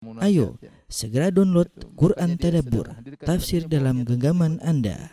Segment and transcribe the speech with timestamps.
[0.00, 0.56] Ayo,
[0.88, 2.88] segera download Quran Tadabbur,
[3.20, 5.12] tafsir dalam genggaman Anda.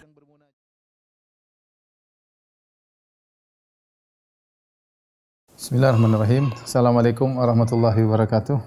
[5.59, 6.55] Bismillahirrahmanirrahim.
[6.63, 8.63] Assalamualaikum warahmatullahi wabarakatuh.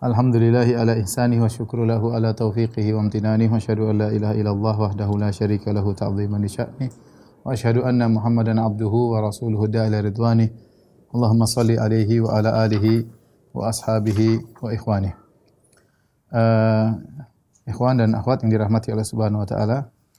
[0.00, 4.40] Alhamdulillahi ala ihsani wa syukru lahu ala taufiqihi wa amtinani wa asyhadu an la ilaha
[4.40, 6.88] illallah wahdahu la syarika lahu ta'ziman li sya'ni
[7.44, 10.48] wa asyhadu anna Muhammadan abduhu wa rasuluhu da'ila ridwani.
[11.12, 13.20] Allahumma salli alaihi wa ala alihi
[13.52, 15.10] wa ashabihi wa ikhwani.
[16.32, 16.96] Uh,
[17.68, 19.78] ikhwan dan akhwat yang dirahmati oleh Subhanahu wa taala.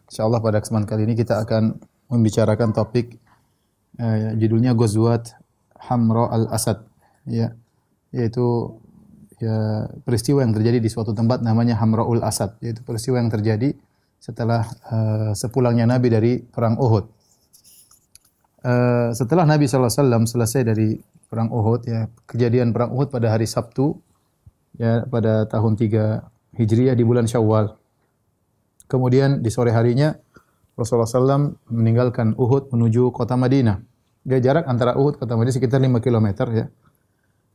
[0.10, 1.82] Insyaallah pada kesempatan kali ini kita akan
[2.14, 3.18] membicarakan topik
[3.98, 5.34] uh, judulnya Ghazwat
[5.90, 6.86] Hamra al-Asad
[7.28, 7.52] ya
[8.14, 8.78] yaitu
[9.42, 13.74] ya peristiwa yang terjadi di suatu tempat namanya Hamraul Asad yaitu peristiwa yang terjadi
[14.22, 17.06] setelah uh, sepulangnya Nabi dari perang Uhud.
[18.64, 20.96] Uh, setelah Nabi SAW selesai dari
[21.34, 23.98] perang Uhud ya kejadian perang Uhud pada hari Sabtu
[24.78, 27.74] ya pada tahun 3 Hijriah di bulan Syawal.
[28.86, 30.14] Kemudian di sore harinya
[30.78, 33.82] Rasulullah SAW meninggalkan Uhud menuju kota Madinah.
[34.22, 36.70] Dia jarak antara Uhud kota Madinah sekitar 5 km ya.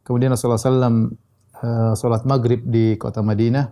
[0.02, 0.90] Kemudian Rasulullah SAW uh,
[1.62, 3.70] eh, sholat maghrib di kota Madinah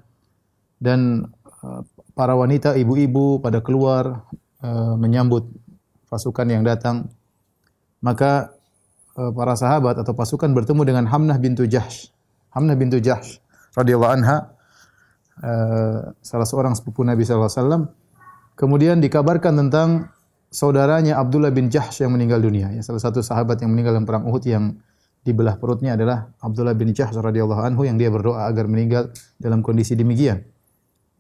[0.79, 1.27] dan
[1.67, 1.83] uh,
[2.15, 4.27] para wanita, ibu-ibu pada keluar
[4.63, 5.51] uh, menyambut
[6.07, 7.11] pasukan yang datang.
[7.99, 8.56] Maka
[9.17, 12.13] para sahabat atau pasukan bertemu dengan Hamnah bintu Jahsh.
[12.53, 13.41] Hamnah bintu Jahsh
[13.77, 14.37] radhiyallahu anha
[15.41, 17.85] uh, salah seorang sepupu Nabi sallallahu alaihi wasallam
[18.57, 20.09] Kemudian dikabarkan tentang
[20.49, 22.73] saudaranya Abdullah bin Jahsh yang meninggal dunia.
[22.73, 24.81] Ya, salah satu sahabat yang meninggal dalam perang Uhud yang
[25.21, 29.93] dibelah perutnya adalah Abdullah bin Jahsh radhiyallahu anhu yang dia berdoa agar meninggal dalam kondisi
[29.93, 30.41] demikian.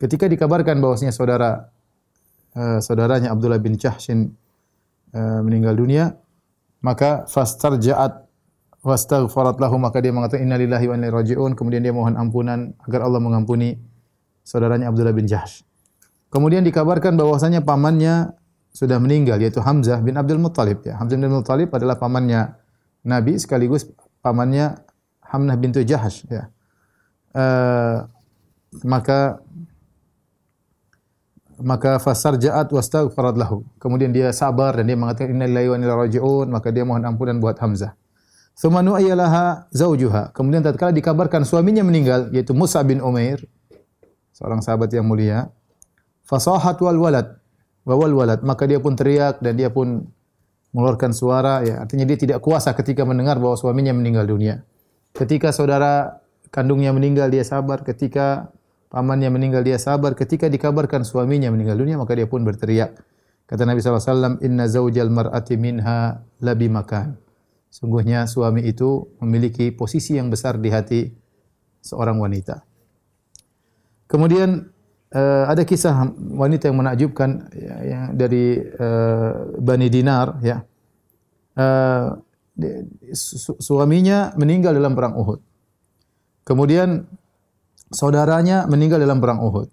[0.01, 1.69] Ketika dikabarkan bahwasanya saudara
[2.57, 4.09] uh, saudaranya Abdullah bin Jahsh
[5.17, 6.13] meninggal dunia,
[6.87, 8.23] maka fastarja'at
[8.87, 13.03] wastaghfarat lahu maka dia mengatakan innalillahi wa inna ilaihi raji'un kemudian dia mohon ampunan agar
[13.03, 13.75] Allah mengampuni
[14.47, 15.67] saudaranya Abdullah bin Jahsh.
[16.31, 18.39] Kemudian dikabarkan bahwasanya pamannya
[18.71, 20.95] sudah meninggal yaitu Hamzah bin Abdul Muttalib ya.
[21.03, 22.55] Hamzah bin Abdul Muttalib adalah pamannya
[23.03, 23.91] Nabi sekaligus
[24.23, 24.79] pamannya
[25.27, 26.47] Hamnah bintu Jahash ya.
[27.35, 28.07] Uh,
[28.87, 29.43] maka
[31.61, 33.65] maka fasar jaat wastaghfarat lahu.
[33.81, 37.57] Kemudian dia sabar dan dia mengatakan innalillahi wa inna raji'un, maka dia mohon ampunan buat
[37.61, 37.97] Hamzah.
[38.57, 40.33] Tsumma nu'ayyalaha zaujuha.
[40.33, 43.45] Kemudian tatkala dikabarkan suaminya meninggal yaitu Musa bin Umair,
[44.33, 45.53] seorang sahabat yang mulia,
[46.27, 47.39] fasahat wal walad
[47.87, 50.11] wa wal walad maka dia pun teriak dan dia pun
[50.75, 54.67] mengeluarkan suara ya artinya dia tidak kuasa ketika mendengar bahwa suaminya meninggal dunia
[55.15, 56.19] ketika saudara
[56.51, 58.51] kandungnya meninggal dia sabar ketika
[58.93, 62.97] pamannya meninggal dia sabar ketika dikabarkan suaminya meninggal dunia maka dia pun berteriak
[63.47, 67.19] kata Nabi SAW inna zaujal mar'ati minha labi makan
[67.71, 71.01] sungguhnya suami itu memiliki posisi yang besar di hati
[71.83, 72.63] seorang wanita
[74.07, 74.77] kemudian
[75.13, 80.61] uh, ada kisah wanita yang menakjubkan ya, ya, dari uh, Bani Dinar ya.
[81.57, 82.21] Uh,
[83.13, 85.41] su suaminya meninggal dalam perang Uhud.
[86.45, 87.05] Kemudian
[87.91, 89.69] saudaranya meninggal dalam perang Uhud.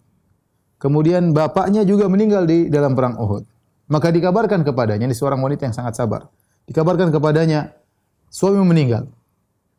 [0.78, 3.48] Kemudian bapaknya juga meninggal di dalam perang Uhud.
[3.88, 6.28] Maka dikabarkan kepadanya, ini seorang wanita yang sangat sabar.
[6.68, 7.76] Dikabarkan kepadanya,
[8.32, 9.08] suami meninggal.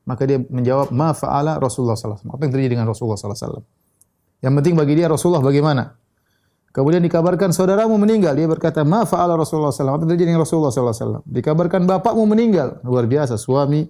[0.04, 2.28] Maka dia menjawab, ma fa'ala Rasulullah SAW.
[2.28, 3.64] Apa yang terjadi dengan Rasulullah SAW?
[4.44, 5.96] Yang penting bagi dia Rasulullah bagaimana?
[6.74, 8.34] Kemudian dikabarkan saudaramu meninggal.
[8.34, 11.22] Dia berkata, "Ma fa'ala Rasulullah SAW." Apa yang terjadi dengan Rasulullah SAW?
[11.22, 12.82] Dikabarkan bapakmu meninggal.
[12.82, 13.86] Luar biasa, suami,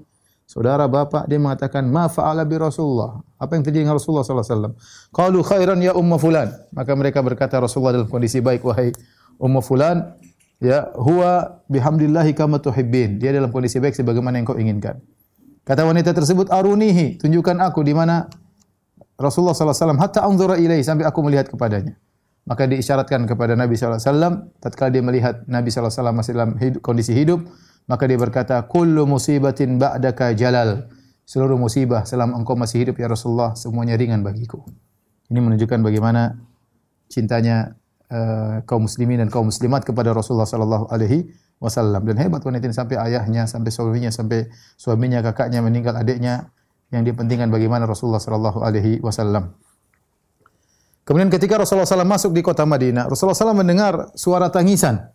[0.47, 1.27] saudara, bapak.
[1.27, 4.77] Dia mengatakan, "Ma fa'ala bi Rasulullah." Apa yang terjadi dengan Rasulullah SAW?
[5.12, 6.49] Qalu khairan ya umma fulan.
[6.72, 8.93] Maka mereka berkata Rasulullah dalam kondisi baik, wahai
[9.37, 10.16] umma fulan.
[10.62, 13.21] Ya, huwa bihamdillahi kama tuhibbin.
[13.21, 15.03] Dia dalam kondisi baik sebagaimana yang kau inginkan.
[15.65, 18.28] Kata wanita tersebut, arunihi, tunjukkan aku di mana
[19.16, 21.97] Rasulullah SAW hatta anzura ilai sampai aku melihat kepadanya.
[22.44, 27.41] Maka diisyaratkan kepada Nabi SAW, tatkala dia melihat Nabi SAW masih dalam hidup, kondisi hidup,
[27.84, 30.88] maka dia berkata, Kullu musibatin ba'daka jalal.
[31.24, 34.60] Seluruh musibah selama engkau masih hidup ya Rasulullah, semuanya ringan bagiku.
[35.32, 36.36] Ini menunjukkan bagaimana
[37.08, 37.81] cintanya
[38.12, 41.32] uh, kaum muslimin dan kaum muslimat kepada Rasulullah sallallahu alaihi
[41.64, 42.04] wasallam.
[42.04, 46.52] Dan hebat wanita ini sampai ayahnya, sampai suaminya, sampai suaminya, kakaknya meninggal, adiknya
[46.92, 49.56] yang dipentingkan bagaimana Rasulullah sallallahu alaihi wasallam.
[51.04, 55.12] Kemudian ketika Rasulullah SAW masuk di kota Madinah, Rasulullah SAW mendengar suara tangisan.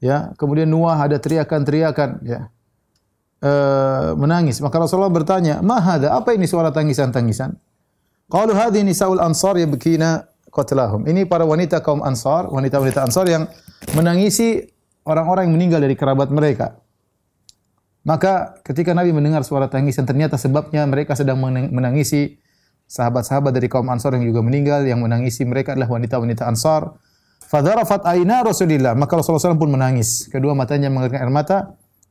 [0.00, 2.48] Ya, kemudian Nuah ada teriakan-teriakan, ya.
[3.40, 3.52] E,
[4.16, 4.64] menangis.
[4.64, 6.16] Maka Rasulullah bertanya, "Mahada?
[6.16, 7.56] Apa ini suara tangisan-tangisan?"
[8.32, 11.06] Qalu hadhihi nisaul ansar yabkina qatlahum.
[11.06, 13.46] Ini para wanita kaum Ansar, wanita-wanita Ansar yang
[13.94, 14.66] menangisi
[15.06, 16.76] orang-orang yang meninggal dari kerabat mereka.
[18.04, 21.38] Maka ketika Nabi mendengar suara tangisan ternyata sebabnya mereka sedang
[21.70, 22.40] menangisi
[22.90, 26.98] sahabat-sahabat dari kaum Ansar yang juga meninggal yang menangisi mereka adalah wanita-wanita Ansar.
[27.50, 28.94] Fadharafat aina Rasulillah.
[28.94, 30.30] Maka Rasulullah SAW pun menangis.
[30.30, 31.58] Kedua matanya mengeluarkan air mata.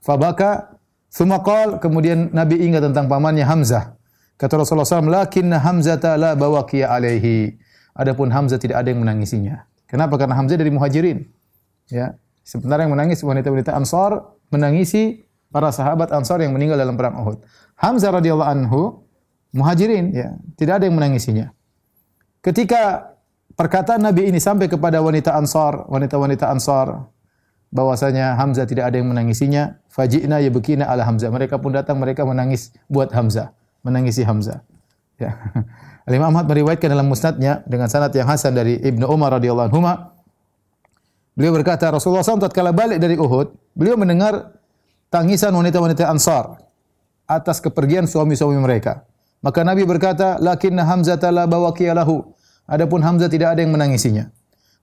[0.04, 0.76] Fabaka.
[1.10, 1.42] Thumma
[1.82, 3.98] kemudian Nabi ingat tentang pamannya Hamzah.
[4.38, 7.58] Kata Rasulullah SAW, Lakinna Hamzah la bawakiya alaihi.
[7.98, 9.66] Adapun Hamzah tidak ada yang menangisinya.
[9.90, 10.22] Kenapa?
[10.22, 11.26] Karena Hamzah dari muhajirin.
[11.90, 12.20] Ya.
[12.46, 17.42] Sementara yang menangis wanita-wanita Ansar menangisi para sahabat Ansar yang meninggal dalam perang Uhud.
[17.78, 19.02] Hamzah radhiyallahu anhu
[19.54, 21.54] muhajirin ya, tidak ada yang menangisinya.
[22.42, 23.14] Ketika
[23.60, 27.12] perkataan Nabi ini sampai kepada wanita Ansar, wanita-wanita Ansar
[27.76, 31.28] bahwasanya Hamzah tidak ada yang menangisinya, fajina yabkina ala Hamzah.
[31.28, 33.52] Mereka pun datang mereka menangis buat Hamzah,
[33.84, 34.64] menangisi Hamzah.
[35.20, 35.36] Ya.
[36.10, 39.84] Imam Ahmad meriwayatkan dalam musnadnya dengan sanad yang hasan dari Ibnu Umar radhiyallahu anhu
[41.38, 44.58] Beliau berkata, Rasulullah SAW tatkala balik dari Uhud, beliau mendengar
[45.14, 46.60] tangisan wanita-wanita Ansar
[47.30, 49.06] atas kepergian suami-suami mereka.
[49.40, 52.39] Maka Nabi berkata, "Lakinna Hamzah la bawaqiyalahu."
[52.70, 54.30] Adapun Hamzah tidak ada yang menangisinya.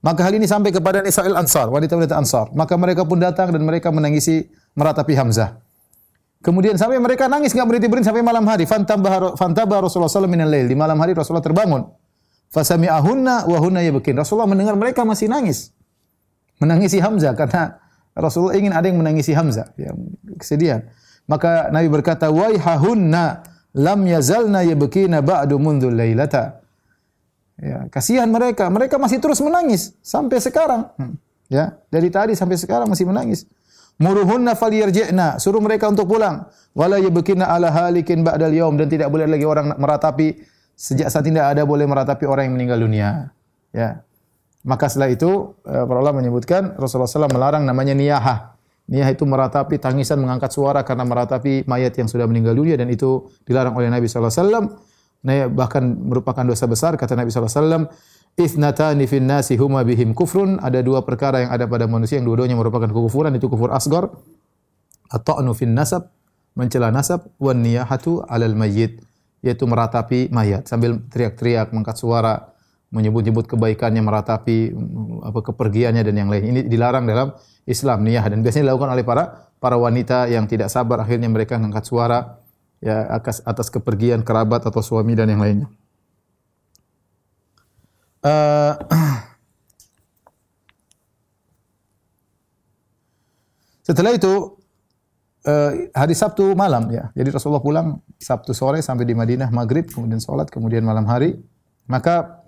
[0.03, 2.51] Maka hal ini sampai kepada Nisa'il Ansar, wanita-wanita Ansar.
[2.53, 5.63] Maka mereka pun datang dan mereka menangisi meratapi Hamzah.
[6.43, 8.69] Kemudian sampai mereka nangis enggak berhenti berhenti sampai malam hari.
[8.69, 10.69] Fantabah fantabah Rasulullah SAW minal lail.
[10.69, 11.87] Di malam hari Rasulullah terbangun.
[12.53, 14.15] Fasami'ahunna wa hunna yabkin.
[14.15, 15.75] Rasulullah mendengar mereka masih nangis
[16.61, 17.81] menangisi Hamzah karena
[18.17, 19.93] Rasulullah ingin ada yang menangisi Hamzah, ya,
[20.41, 20.89] kesedihan.
[21.29, 23.45] Maka Nabi berkata, "Waihahunna
[23.77, 26.65] lam yazalna yabkina ba'du mundul lailata."
[27.57, 30.93] Ya, kasihan mereka, mereka masih terus menangis sampai sekarang.
[31.01, 31.17] Hmm.
[31.49, 33.49] Ya, dari tadi sampai sekarang masih menangis.
[33.97, 36.53] Muruhunna falyarji'na, suruh mereka untuk pulang.
[36.77, 40.37] Wala yabkina ala halikin ba'dal yaum dan tidak boleh lagi orang meratapi
[40.77, 43.33] sejak saat tidak ada boleh meratapi orang yang meninggal dunia.
[43.73, 44.05] Ya.
[44.61, 48.59] Maka setelah itu eh, para ulama menyebutkan Rasulullah SAW melarang namanya niyahah.
[48.87, 53.33] Niyah itu meratapi tangisan mengangkat suara karena meratapi mayat yang sudah meninggal dunia dan itu
[53.49, 54.29] dilarang oleh Nabi SAW.
[55.25, 57.89] Nah, bahkan merupakan dosa besar kata Nabi SAW.
[58.37, 60.61] Ithnatani fin nasi huma bihim kufrun.
[60.61, 63.33] Ada dua perkara yang ada pada manusia yang dua-duanya merupakan kekufuran.
[63.33, 64.13] Itu kufur asgar.
[65.09, 66.13] At-ta'nu fin nasab.
[66.53, 67.33] Mencela nasab.
[67.41, 69.01] Wan niyahatu alal mayyit.
[69.41, 70.69] Yaitu meratapi mayat.
[70.69, 72.53] Sambil teriak-teriak, mengangkat suara
[72.95, 74.73] menyebut-nyebut kebaikannya, meratapi
[75.27, 76.45] apa kepergiannya dan yang lain.
[76.55, 77.35] Ini dilarang dalam
[77.67, 79.25] Islam niyah dan biasanya dilakukan oleh para
[79.59, 82.39] para wanita yang tidak sabar akhirnya mereka mengangkat suara
[82.81, 85.69] ya atas atas kepergian kerabat atau suami dan yang lainnya.
[88.21, 88.75] Uh,
[93.87, 94.59] setelah itu
[95.47, 97.15] uh, hari Sabtu malam ya.
[97.15, 101.39] Jadi Rasulullah pulang Sabtu sore sampai di Madinah maghrib kemudian sholat kemudian malam hari
[101.87, 102.47] maka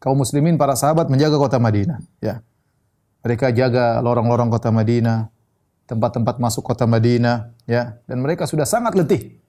[0.00, 2.40] kaum muslimin para sahabat menjaga kota Madinah, ya.
[3.20, 5.28] Mereka jaga lorong-lorong kota Madinah,
[5.90, 7.98] tempat-tempat masuk kota Madinah, ya.
[8.06, 9.42] Dan mereka sudah sangat letih.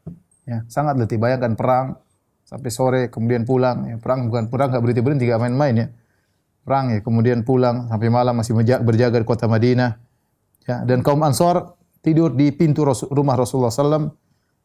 [0.49, 1.21] Ya, sangat letih.
[1.21, 2.01] Bayangkan perang
[2.49, 3.95] sampai sore kemudian pulang, ya.
[4.01, 5.87] Perang bukan perang enggak berhenti-berhenti, enggak main-main ya.
[6.65, 10.01] Perang ya, kemudian pulang sampai malam masih berjaga di kota Madinah.
[10.65, 14.13] Ya, dan kaum Ansor tidur di pintu rumah Rasulullah SAW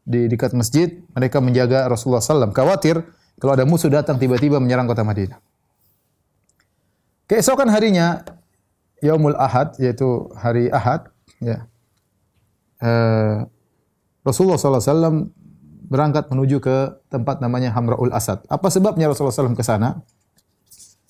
[0.01, 0.97] di dekat masjid.
[1.13, 2.53] Mereka menjaga Rasulullah SAW.
[2.53, 3.01] Khawatir
[3.37, 5.37] kalau ada musuh datang tiba-tiba menyerang kota Madinah.
[7.27, 8.23] Keesokan harinya
[9.03, 11.67] Yaumul Ahad yaitu hari Ahad ya.
[12.77, 13.37] Eh,
[14.21, 15.31] Rasulullah SAW
[15.87, 18.43] berangkat menuju ke tempat namanya Hamraul Asad.
[18.51, 20.03] Apa sebabnya Rasulullah SAW ke sana?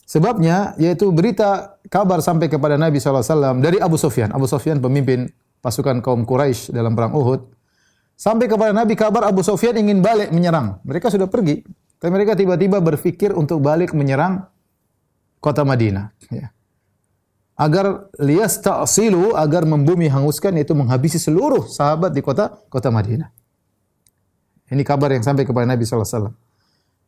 [0.07, 4.31] Sebabnya yaitu berita kabar sampai kepada Nabi SAW dari Abu Sufyan.
[4.31, 5.27] Abu Sufyan pemimpin
[5.59, 7.51] pasukan kaum Quraisy dalam perang Uhud.
[8.17, 10.79] Sampai kepada Nabi kabar Abu Sufyan ingin balik menyerang.
[10.87, 11.61] Mereka sudah pergi.
[11.97, 14.47] Tapi mereka tiba-tiba berpikir untuk balik menyerang
[15.41, 16.13] kota Madinah.
[16.31, 16.53] Ya.
[17.57, 23.33] Agar lias ta'silu, agar membumi hanguskan, yaitu menghabisi seluruh sahabat di kota kota Madinah.
[24.69, 26.37] Ini kabar yang sampai kepada Nabi SAW.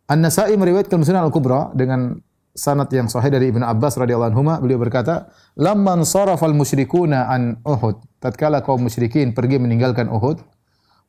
[0.09, 2.17] An-Nasai meriwayatkan Musnad Al-Kubra dengan
[2.59, 8.01] sanad yang sahih dari Ibnu Abbas radhiyallahu anhu beliau berkata lamman sarafal musyrikuna an Uhud
[8.19, 10.41] tatkala kaum musyrikin pergi meninggalkan Uhud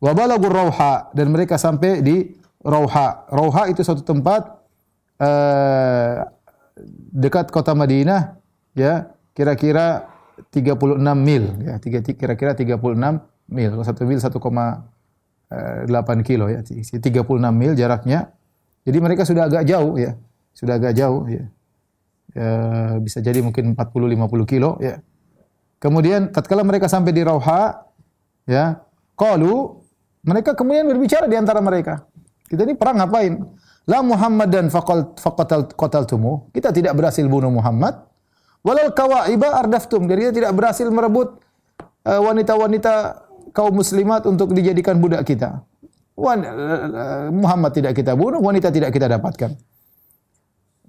[0.04, 4.62] wa balagur rauha dan mereka sampai di Rauha Rauha itu suatu tempat
[5.16, 6.28] uh,
[7.16, 8.37] dekat kota Madinah
[8.76, 9.09] ya
[9.40, 10.12] kira-kira
[10.52, 12.76] 36 mil ya kira-kira 36
[13.49, 13.70] mil.
[13.80, 14.37] Satu mil 1,8
[15.49, 17.00] eh, kilo ya 36
[17.56, 18.37] mil jaraknya.
[18.85, 20.12] Jadi mereka sudah agak jauh ya
[20.52, 21.44] sudah agak jauh ya,
[22.37, 22.50] ya
[23.00, 25.00] bisa jadi mungkin 40 50 kilo ya.
[25.80, 27.80] Kemudian tatkala mereka sampai di Rauha
[28.44, 28.85] ya
[29.16, 29.80] qalu
[30.20, 32.04] mereka kemudian berbicara di antara mereka.
[32.44, 33.40] Kita ini perang ngapain?
[33.88, 36.52] La Muhammadan faqal faqatal qataltumu.
[36.52, 38.10] Kita tidak berhasil bunuh Muhammad.
[38.61, 40.05] Walal kawaiba ardaftum.
[40.05, 41.40] Jadi kita tidak berhasil merebut
[42.05, 42.95] eh, wanita-wanita
[43.57, 45.64] kaum muslimat untuk dijadikan budak kita.
[46.21, 46.45] Wan,
[47.33, 49.57] Muhammad tidak kita bunuh, wanita tidak kita dapatkan.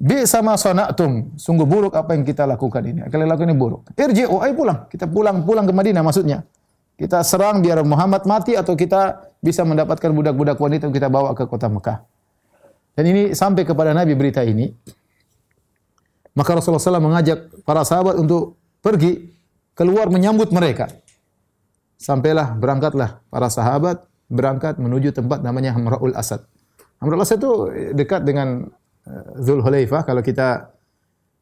[0.02, 3.06] Bi sama sonatum, sungguh buruk apa yang kita lakukan ini.
[3.06, 3.82] Kalian lakukan ini buruk.
[4.28, 4.90] oh ayo pulang.
[4.90, 6.42] Kita pulang pulang ke Madinah maksudnya.
[6.98, 11.46] Kita serang biar Muhammad mati atau kita bisa mendapatkan budak-budak wanita yang kita bawa ke
[11.46, 12.02] kota Mekah.
[12.98, 14.74] Dan ini sampai kepada Nabi berita ini.
[16.32, 19.32] Maka Rasulullah SAW mengajak para sahabat untuk pergi
[19.76, 20.88] keluar menyambut mereka.
[22.00, 26.44] Sampailah berangkatlah para sahabat berangkat menuju tempat namanya Hamraul Asad.
[27.04, 27.52] Hamraul Asad itu
[27.94, 28.72] dekat dengan
[29.02, 30.78] Eh, Zul Hulaifah kalau kita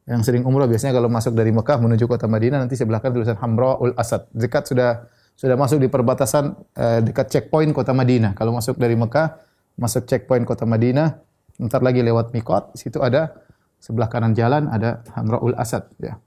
[0.07, 3.35] yang sering umrah biasanya kalau masuk dari Mekah menuju kota Madinah nanti sebelah kanan tulisan
[3.35, 4.31] Hamraul Asad.
[4.31, 5.05] Dekat sudah
[5.35, 8.31] sudah masuk di perbatasan uh, dekat checkpoint kota Madinah.
[8.33, 9.43] Kalau masuk dari Mekah
[9.75, 11.19] masuk checkpoint kota Madinah,
[11.59, 13.35] ntar lagi lewat Mikot, situ ada
[13.79, 16.19] sebelah kanan jalan ada Hamraul Asad ya.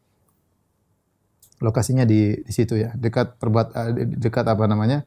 [1.63, 5.07] Lokasinya di di situ ya, dekat perbat uh, dekat apa namanya?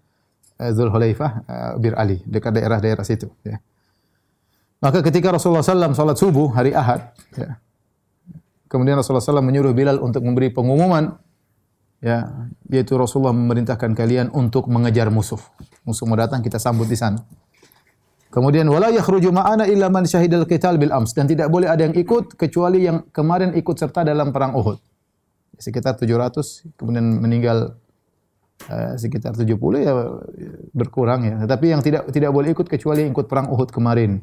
[0.55, 3.59] Uh, Zul Hulaifah uh, Bir Ali, dekat daerah-daerah situ ya.
[4.79, 7.57] Maka ketika Rasulullah SAW salat subuh hari Ahad, ya,
[8.69, 11.17] kemudian Rasulullah SAW menyuruh Bilal untuk memberi pengumuman,
[12.05, 15.41] ya, yaitu Rasulullah memerintahkan kalian untuk mengejar musuh.
[15.87, 17.17] Musuh mau datang kita sambut di sana.
[18.35, 21.95] Kemudian wala yakhruju ma'ana illa man syahidal qital bil ams dan tidak boleh ada yang
[21.95, 24.75] ikut kecuali yang kemarin ikut serta dalam perang Uhud.
[25.55, 27.79] Sekitar 700 kemudian meninggal
[28.67, 29.93] uh, sekitar 70 ya
[30.75, 31.47] berkurang ya.
[31.47, 34.19] Tetapi yang tidak tidak boleh ikut kecuali yang ikut perang Uhud kemarin.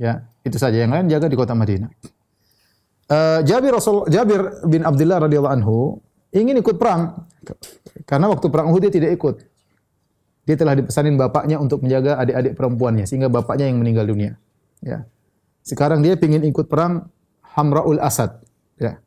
[0.00, 0.80] Ya, itu saja.
[0.80, 1.92] Yang lain jaga di kota Madinah.
[3.04, 6.00] Uh, Jabir Rasul Jabir bin Abdullah radhiyallahu anhu
[6.32, 7.28] ingin ikut perang
[8.08, 9.44] karena waktu perang Uhud dia tidak ikut.
[10.50, 14.34] Dia telah dipesanin bapaknya untuk menjaga adik-adik perempuannya sehingga bapaknya yang meninggal dunia.
[14.82, 15.06] Ya.
[15.62, 17.06] Sekarang dia ingin ikut perang
[17.54, 18.42] Hamraul Asad.
[18.74, 18.98] Ya.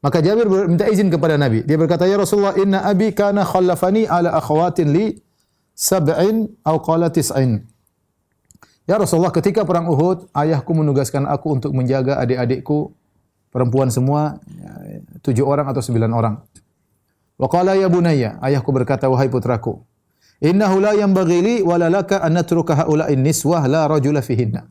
[0.00, 1.68] Maka Jabir minta izin kepada Nabi.
[1.68, 5.20] Dia berkata, "Ya Rasulullah, inna abi kana khallafani ala akhwatin li
[5.76, 7.60] sab'in aw qala tis'in."
[8.88, 12.88] Ya Rasulullah, ketika perang Uhud, ayahku menugaskan aku untuk menjaga adik-adikku
[13.52, 14.72] perempuan semua ya,
[15.20, 16.40] tujuh orang atau sembilan orang.
[17.36, 19.84] Wa qala ya bunayya, ayahku berkata wahai putraku,
[20.40, 23.86] innahu la yanbaghi li wa la laka an natruka haula'in niswah la
[24.24, 24.66] fihinna.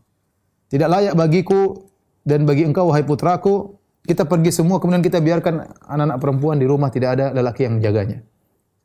[0.68, 1.86] Tidak layak bagiku
[2.26, 6.90] dan bagi engkau wahai putraku, kita pergi semua kemudian kita biarkan anak-anak perempuan di rumah
[6.90, 8.26] tidak ada lelaki yang menjaganya.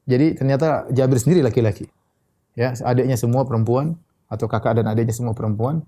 [0.08, 1.88] Jadi ternyata Jabir sendiri laki-laki.
[2.58, 3.94] Ya, adiknya semua perempuan,
[4.28, 5.80] atau kakak dan adiknya semua perempuan,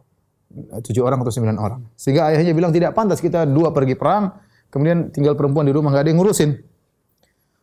[0.80, 1.80] tujuh orang atau sembilan orang.
[1.94, 4.32] Sehingga ayahnya bilang tidak pantas kita dua pergi perang,
[4.72, 6.50] kemudian tinggal perempuan di rumah nggak ada yang ngurusin.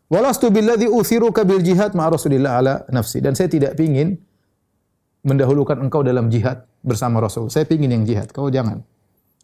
[0.07, 3.19] Walastu billadhi uthiruka bil jihad ma Rasulillah ala nafsi.
[3.19, 4.15] Dan saya tidak pingin
[5.27, 7.51] mendahulukan engkau dalam jihad bersama Rasul.
[7.51, 8.79] Saya pingin yang jihad, kau jangan.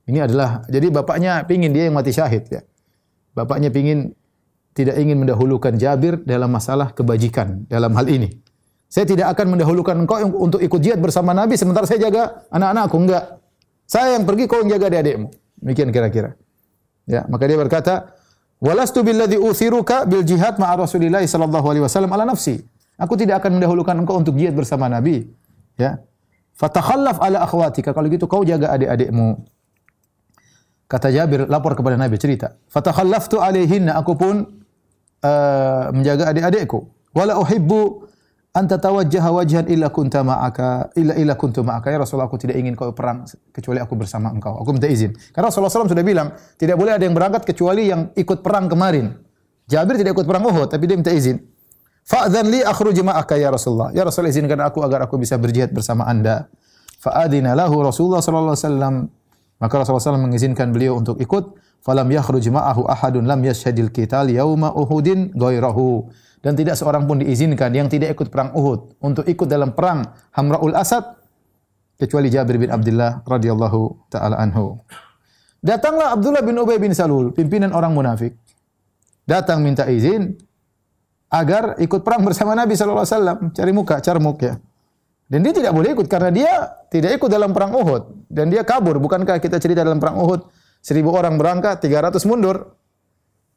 [0.08, 2.64] Ini adalah jadi bapaknya pingin dia yang mati syahid ya.
[3.36, 4.16] Bapaknya pingin
[4.72, 8.32] tidak ingin mendahulukan Jabir dalam masalah kebajikan dalam hal ini.
[8.88, 12.98] Saya tidak akan mendahulukan engkau untuk ikut jihad bersama Nabi sementara saya jaga anak-anakku.
[13.00, 13.42] Enggak.
[13.90, 15.28] Saya yang pergi, kau yang jaga adik-adikmu.
[15.60, 16.30] Demikian kira-kira.
[17.10, 18.16] Ya, maka dia berkata,
[18.64, 22.64] "Walastu billadzi uthiruka bil jihad ma'a Rasulillah sallallahu alaihi wasallam ala nafsi."
[22.96, 25.28] Aku tidak akan mendahulukan engkau untuk jihad bersama Nabi.
[25.76, 26.00] Ya.
[26.54, 27.90] Fatakhallaf ala akhwatika.
[27.92, 29.42] Kalau gitu kau jaga adik-adikmu.
[30.86, 32.54] Kata Jabir lapor kepada Nabi cerita.
[32.70, 33.98] Fatakhallaftu alaihinna.
[33.98, 34.62] Aku pun
[35.26, 36.86] uh, menjaga adik-adikku.
[37.18, 38.13] Wala uhibbu
[38.54, 41.90] anta tawajjaha wajhan illa kunta ma'aka illa illa kuntu ma'aka.
[41.90, 44.62] Ya Rasulullah aku tidak ingin kau perang kecuali aku bersama engkau.
[44.62, 45.18] Aku minta izin.
[45.34, 49.18] Karena Rasulullah SAW sudah bilang tidak boleh ada yang berangkat kecuali yang ikut perang kemarin.
[49.66, 51.42] Jabir tidak ikut perang Uhud tapi dia minta izin.
[52.04, 53.90] Fa'dhan li akhruj ma'aka ya Rasulullah.
[53.96, 56.52] Ya Rasulullah izinkan aku agar aku bisa berjihad bersama anda.
[57.02, 59.10] Fa'adina lahu Rasulullah wasallam.
[59.58, 61.56] Maka Rasulullah SAW mengizinkan beliau untuk ikut.
[61.84, 66.08] Falam yakhruj ma'ahu ahadun lam yashhadil qital yauma uhudin ghairahu
[66.44, 70.04] dan tidak seorang pun diizinkan yang tidak ikut perang Uhud untuk ikut dalam perang
[70.36, 71.16] Hamraul Asad
[71.96, 74.84] kecuali Jabir bin Abdullah radhiyallahu taala anhu.
[75.64, 78.36] Datanglah Abdullah bin Ubay bin Salul, pimpinan orang munafik.
[79.24, 80.36] Datang minta izin
[81.32, 84.60] agar ikut perang bersama Nabi sallallahu alaihi wasallam, cari muka, carmuk ya.
[85.32, 86.52] Dan dia tidak boleh ikut karena dia
[86.92, 89.00] tidak ikut dalam perang Uhud dan dia kabur.
[89.00, 90.44] Bukankah kita cerita dalam perang Uhud
[90.84, 92.76] seribu orang berangkat, 300 mundur.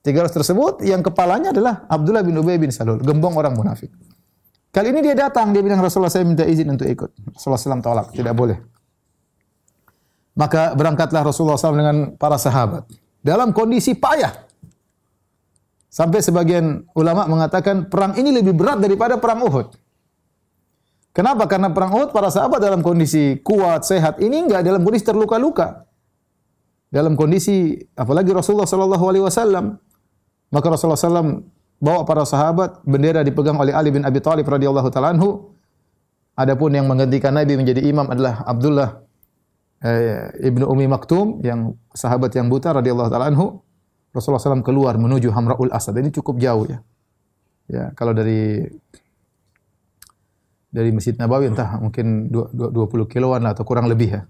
[0.07, 3.91] 300 tersebut yang kepalanya adalah Abdullah bin Ubay bin Salul, gembong orang munafik.
[4.71, 7.11] Kali ini dia datang, dia bilang Rasulullah saya minta izin untuk ikut.
[7.35, 8.55] Rasulullah SAW tolak, tidak boleh.
[10.39, 12.87] Maka berangkatlah Rasulullah SAW dengan para sahabat.
[13.19, 14.47] Dalam kondisi payah.
[15.91, 19.75] Sampai sebagian ulama mengatakan perang ini lebih berat daripada perang Uhud.
[21.17, 21.49] Kenapa?
[21.49, 24.21] Karena perang Uhud para sahabat dalam kondisi kuat, sehat.
[24.21, 25.89] Ini enggak dalam kondisi terluka-luka.
[26.93, 29.81] Dalam kondisi apalagi Rasulullah sallallahu alaihi wasallam
[30.51, 31.43] maka Rasulullah SAW
[31.83, 35.53] bawa para sahabat, bendera dipegang oleh Ali bin Abi Thalib radhiyallahu taala anhu.
[36.37, 39.01] Adapun yang menggantikan Nabi menjadi imam adalah Abdullah
[39.81, 43.61] eh, ibnu Umi Maktum yang sahabat yang buta radhiyallahu taala anhu.
[44.13, 45.93] Rasulullah SAW keluar menuju Hamraul Asad.
[46.01, 46.81] Ini cukup jauh ya.
[47.69, 48.65] Ya, kalau dari
[50.73, 54.23] dari Masjid Nabawi entah mungkin 20 kiloan lah atau kurang lebih ya.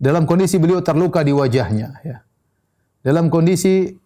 [0.00, 2.16] Dalam kondisi beliau terluka di wajahnya ya.
[3.02, 4.01] Dalam kondisi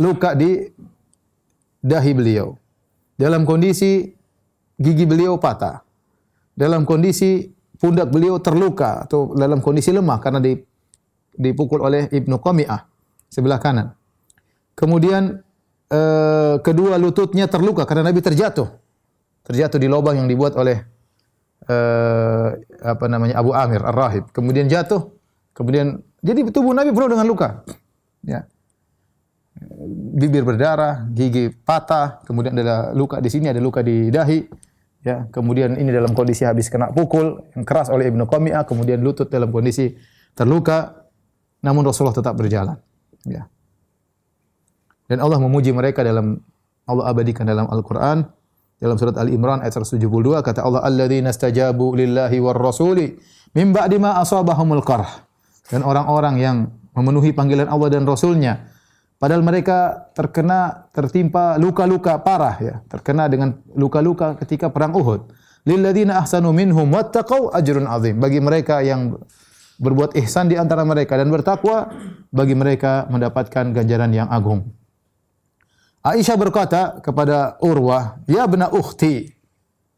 [0.00, 0.64] luka di
[1.80, 2.56] dahi beliau.
[3.16, 4.04] Dalam kondisi
[4.76, 5.80] gigi beliau patah.
[6.56, 7.44] Dalam kondisi
[7.76, 10.40] pundak beliau terluka atau dalam kondisi lemah karena
[11.36, 12.80] dipukul oleh Ibnu Qami'ah
[13.28, 13.92] sebelah kanan.
[14.72, 15.44] Kemudian
[15.92, 18.68] eh, kedua lututnya terluka karena Nabi terjatuh
[19.46, 20.82] terjatuh di lubang yang dibuat oleh
[21.70, 22.48] uh,
[22.82, 24.34] apa namanya Abu Amir Ar-Rahib.
[24.34, 25.14] Kemudian jatuh,
[25.54, 27.62] kemudian jadi tubuh Nabi penuh dengan luka.
[28.26, 28.50] Ya.
[30.16, 34.44] Bibir berdarah, gigi patah, kemudian ada luka di sini, ada luka di dahi.
[35.06, 39.30] Ya, kemudian ini dalam kondisi habis kena pukul yang keras oleh Ibnu Qami'ah, kemudian lutut
[39.30, 39.94] dalam kondisi
[40.34, 41.08] terluka,
[41.62, 42.76] namun Rasulullah tetap berjalan.
[43.22, 43.46] Ya.
[45.06, 46.42] Dan Allah memuji mereka dalam
[46.86, 48.26] Allah abadikan dalam Al-Qur'an
[48.76, 50.04] dalam surat Ali Imran ayat 172
[50.44, 53.16] kata Allah alladzina stajabu lillahi war rasuli
[53.56, 55.24] min ba'di ma asabahumul qarh.
[55.72, 56.56] Dan orang-orang yang
[56.94, 58.75] memenuhi panggilan Allah dan Rasulnya
[59.16, 65.32] padahal mereka terkena tertimpa luka-luka parah ya, terkena dengan luka-luka ketika perang Uhud.
[65.66, 68.22] Lilladzina ahsanu minhum wattaqau ajrun azim.
[68.22, 69.18] Bagi mereka yang
[69.82, 71.90] berbuat ihsan di antara mereka dan bertakwa,
[72.30, 74.72] bagi mereka mendapatkan ganjaran yang agung.
[76.06, 79.34] Aisyah berkata kepada Urwah, "Ya bena ukhti,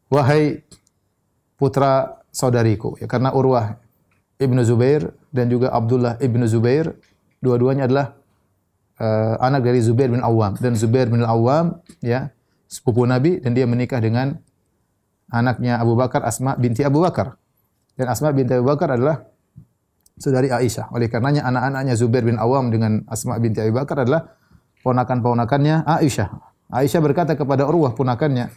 [0.09, 0.65] wahai
[1.53, 3.77] putra saudariku." Ya, karena Urwah
[4.41, 6.97] Ibnu Zubair dan juga Abdullah Ibnu Zubair
[7.45, 8.18] dua-duanya adalah
[8.99, 12.29] uh, anak dari Zubair bin Awam dan Zubair bin Awam ya
[12.69, 14.37] sepupu Nabi dan dia menikah dengan
[15.31, 17.39] anaknya Abu Bakar Asma binti Abu Bakar.
[17.97, 19.25] Dan Asma binti Abu Bakar adalah
[20.15, 20.91] saudari Aisyah.
[20.93, 24.37] Oleh karenanya anak-anaknya Zubair bin Awam dengan Asma binti Abu Bakar adalah
[24.85, 26.29] ponakan-ponakannya Aisyah.
[26.69, 28.53] Aisyah berkata kepada Urwah ponakannya,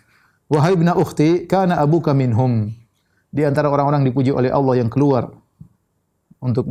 [0.52, 2.68] "Wahai ibna ukhti, kana abuka minhum."
[3.32, 5.32] Di antara orang-orang dipuji oleh Allah yang keluar
[6.42, 6.66] untuk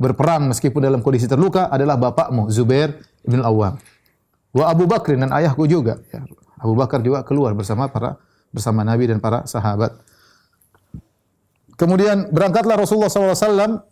[0.00, 3.76] berperang meskipun dalam kondisi terluka adalah bapakmu Zubair bin Awam.
[4.56, 6.00] Wa Abu Bakr dan ayahku juga.
[6.08, 6.24] Ya,
[6.56, 8.16] Abu Bakar juga keluar bersama para
[8.48, 9.92] bersama Nabi dan para sahabat.
[11.76, 13.84] Kemudian berangkatlah Rasulullah SAW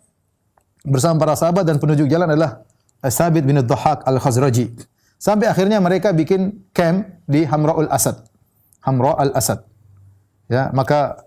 [0.81, 2.65] bersama para sahabat dan penunjuk jalan adalah
[3.05, 4.73] Sabit bin Dhahak Al-Khazraji.
[5.21, 8.25] Sampai akhirnya mereka bikin camp di Hamra'ul Asad.
[8.85, 9.65] Hamra al-Asad.
[10.45, 11.25] Ya, maka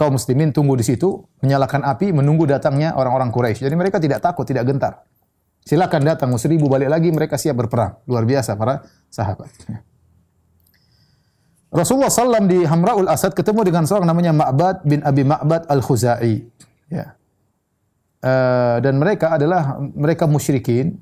[0.00, 3.68] kaum muslimin tunggu di situ, menyalakan api, menunggu datangnya orang-orang Quraisy.
[3.68, 5.04] Jadi mereka tidak takut, tidak gentar.
[5.60, 8.00] Silakan datang, seribu balik lagi, mereka siap berperang.
[8.08, 8.80] Luar biasa para
[9.12, 9.52] sahabat.
[11.68, 16.48] Rasulullah SAW di Hamra'ul Asad ketemu dengan seorang namanya Ma'bad bin Abi Ma'bad Al-Khuzai.
[16.88, 17.14] Ya.
[18.20, 20.96] Uh, dan mereka adalah mereka musyrikin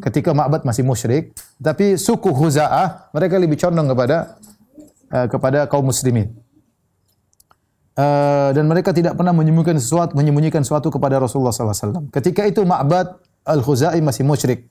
[0.00, 4.40] ketika Ma'bad masih musyrik tapi suku Huza'ah mereka lebih condong kepada
[5.12, 6.32] uh, kepada kaum muslimin
[7.96, 13.18] uh, dan mereka tidak pernah menyembunyikan sesuatu menyembunyikan sesuatu kepada Rasulullah SAW ketika itu Ma'bad
[13.42, 14.70] Al-Khuzai masih musyrik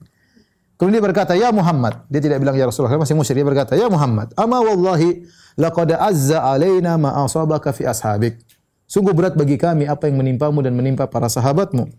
[0.79, 3.89] kemudian dia berkata ya Muhammad dia tidak bilang ya Rasulullah masih musyrik dia berkata ya
[3.91, 5.27] Muhammad ama wallahi
[5.59, 8.39] laqad azza alaina ma asabaka fi ashabik
[8.85, 11.89] Sungguh berat bagi kami apa yang menimpamu dan menimpa para sahabatmu.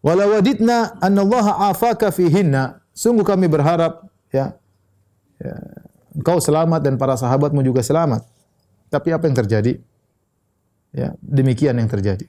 [0.00, 2.80] Walau wadidna annallaha afaka fihinna.
[2.96, 4.56] Sungguh kami berharap ya,
[5.36, 5.54] ya
[6.16, 8.24] engkau selamat dan para sahabatmu juga selamat.
[8.88, 9.72] Tapi apa yang terjadi?
[10.92, 12.28] Ya, demikian yang terjadi.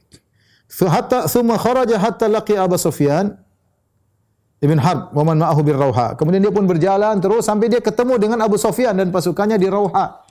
[0.73, 3.37] Hatta thumma kharaja hatta laqi Abu Sufyan
[4.63, 6.15] Ibn Harb wa man ma'ahu bir Rauha.
[6.15, 10.23] Kemudian dia pun berjalan terus sampai dia ketemu dengan Abu Sufyan dan pasukannya di Rauha.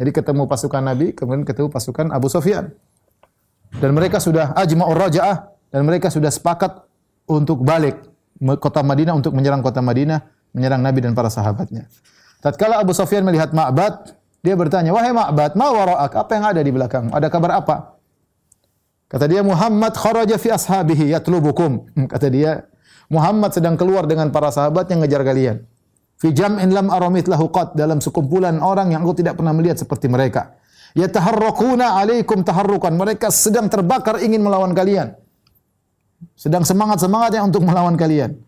[0.00, 2.72] Jadi ketemu pasukan Nabi, kemudian ketemu pasukan Abu Sufyan.
[3.76, 6.88] Dan mereka sudah ajma'ur raja'ah dan mereka sudah sepakat
[7.28, 8.00] untuk balik
[8.56, 10.24] kota Madinah untuk menyerang kota Madinah,
[10.56, 11.92] menyerang Nabi dan para sahabatnya.
[12.40, 16.12] Tatkala Abu Sufyan melihat Ma'bad, dia bertanya, "Wahai Ma'bad, ma wara'ak?
[16.18, 17.14] Apa yang ada di belakang?
[17.14, 17.76] Ada kabar apa?"
[19.06, 22.66] Kata dia, "Muhammad kharaja fi ashabihi yatlubukum." Kata dia,
[23.06, 25.62] Muhammad sedang keluar dengan para sahabat yang ngejar kalian.
[26.18, 30.10] Fi jam'in lam aramit lahu qat dalam sekumpulan orang yang aku tidak pernah melihat seperti
[30.10, 30.58] mereka.
[30.98, 32.92] Yataharrakuna alaikum taharrukan.
[32.94, 35.14] Mereka sedang terbakar ingin melawan kalian.
[36.38, 38.38] Sedang semangat-semangatnya untuk melawan kalian.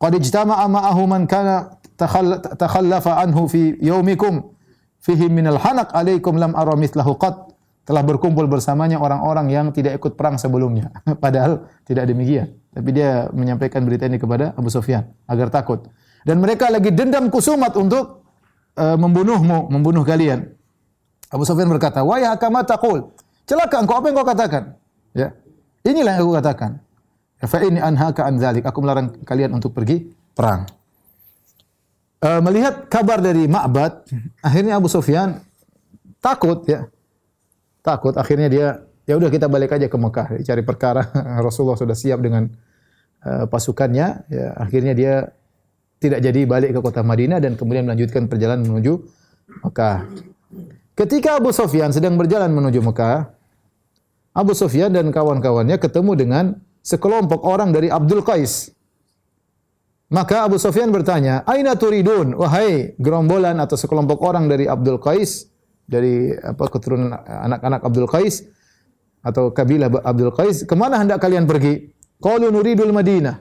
[0.00, 1.76] Qad ijtama'a ma'ahu man kana
[2.56, 4.54] takhallafa anhu fi yaumikum
[5.00, 7.16] fihi minal hanak alaikum lam ara mithlahu.
[7.80, 10.94] Telah berkumpul bersamanya orang-orang yang tidak ikut perang sebelumnya.
[11.24, 12.54] Padahal tidak demikian.
[12.70, 15.90] Tapi dia menyampaikan berita ini kepada Abu Sufyan agar takut.
[16.22, 18.22] Dan mereka lagi dendam kusumat untuk
[18.78, 20.54] uh, membunuhmu, membunuh kalian.
[21.32, 23.10] Abu Sufyan berkata, "Wa ya taqul."
[23.50, 24.62] Celaka engkau apa yang kau katakan?
[25.10, 25.34] Ya.
[25.82, 26.78] Inilah yang aku katakan.
[27.42, 28.62] Fa ini anhaka an dzalik.
[28.62, 30.68] Aku melarang kalian untuk pergi perang.
[32.20, 34.04] Uh, melihat kabar dari Ma'bad,
[34.44, 35.40] akhirnya Abu Sufyan
[36.20, 36.84] takut ya.
[37.80, 38.66] Takut akhirnya dia
[39.08, 41.02] ya udah kita balik aja ke Mekah cari perkara
[41.46, 42.44] Rasulullah sudah siap dengan
[43.24, 45.14] uh, pasukannya ya akhirnya dia
[46.00, 49.00] tidak jadi balik ke kota Madinah dan kemudian melanjutkan perjalanan menuju
[49.64, 50.08] Mekah.
[50.96, 53.28] Ketika Abu Sufyan sedang berjalan menuju Mekah,
[54.32, 56.44] Abu Sufyan dan kawan-kawannya ketemu dengan
[56.80, 58.72] sekelompok orang dari Abdul Qais.
[60.10, 65.46] Maka Abu Sufyan bertanya, "Aina turidun?" Wahai gerombolan atau sekelompok orang dari Abdul Qais,
[65.86, 68.42] dari apa keturunan anak-anak Abdul Qais
[69.22, 71.94] atau kabilah Abdul Qais, ke mana hendak kalian pergi?
[72.18, 73.38] Qalu nuridul Madinah.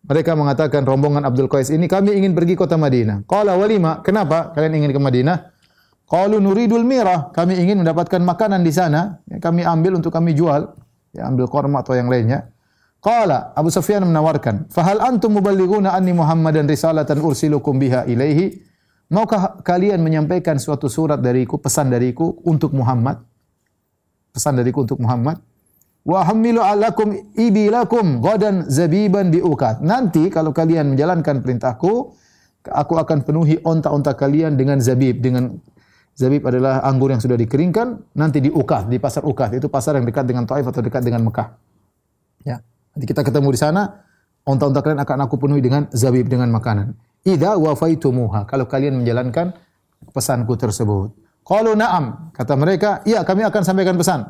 [0.00, 3.28] Mereka mengatakan rombongan Abdul Qais ini kami ingin pergi kota Madinah.
[3.28, 4.00] Qala walima?
[4.00, 5.36] Kenapa kalian ingin ke Madinah?
[6.08, 7.30] Qalu nuridul mirah.
[7.30, 9.20] Kami ingin mendapatkan makanan di sana.
[9.28, 10.72] Kami ambil untuk kami jual.
[11.14, 12.50] Ya, ambil korma atau yang lainnya.
[13.00, 18.70] Qala Abu Sufyan menawarkan, "Fahal antum muballighuna anni Muhammadan risalatan ursilukum biha ilaihi?"
[19.10, 23.18] Maukah kalian menyampaikan suatu surat dariku, pesan dariku untuk Muhammad?
[24.30, 25.42] Pesan dariku untuk Muhammad.
[26.06, 29.82] Wa hamilu alakum ibilakum ghadan zabiban biukat.
[29.82, 32.14] Nanti kalau kalian menjalankan perintahku,
[32.70, 35.58] aku akan penuhi onta-onta kalian dengan zabib, dengan
[36.14, 39.58] zabib adalah anggur yang sudah dikeringkan, nanti di Ukat, di pasar Ukat.
[39.58, 41.50] Itu pasar yang dekat dengan Taif atau dekat dengan Mekah.
[42.46, 42.62] Ya.
[42.94, 43.82] Nanti kita ketemu di sana,
[44.42, 46.94] onta-onta kalian akan aku penuhi dengan zabib dengan makanan.
[47.22, 49.54] Idza wafaitumuha, kalau kalian menjalankan
[50.10, 51.14] pesanku tersebut.
[51.46, 54.26] Qalu na'am, kata mereka, iya kami akan sampaikan pesan.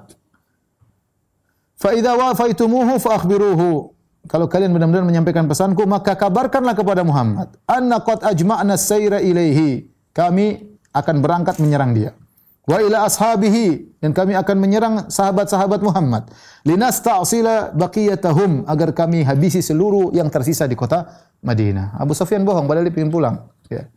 [1.81, 3.96] Fa idza wafaitumuhu fa akhbiruhu.
[4.29, 9.88] Kalau kalian benar-benar menyampaikan pesanku, maka kabarkanlah kepada Muhammad, anna qad ajma'na sayra ilaihi.
[10.12, 12.19] Kami akan berangkat menyerang dia
[12.68, 16.29] wa ila ashabihi dan kami akan menyerang sahabat-sahabat Muhammad
[16.64, 21.96] linasta'sila baqiyatahum agar kami habisi seluruh yang tersisa di kota Madinah.
[21.96, 23.49] Abu Sufyan bohong, padahal dia ingin pulang.
[23.73, 23.88] Ya.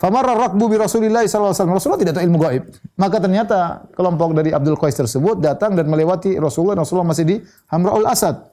[0.00, 1.76] Famarra rakbu bi Rasulillah sallallahu alaihi wasallam.
[1.78, 2.62] Rasulullah tidak tahu ilmu gaib.
[2.98, 3.58] Maka ternyata
[3.94, 6.82] kelompok dari Abdul Qais tersebut datang dan melewati Rasulullah.
[6.82, 7.36] Rasulullah masih di
[7.70, 8.50] Hamraul Asad.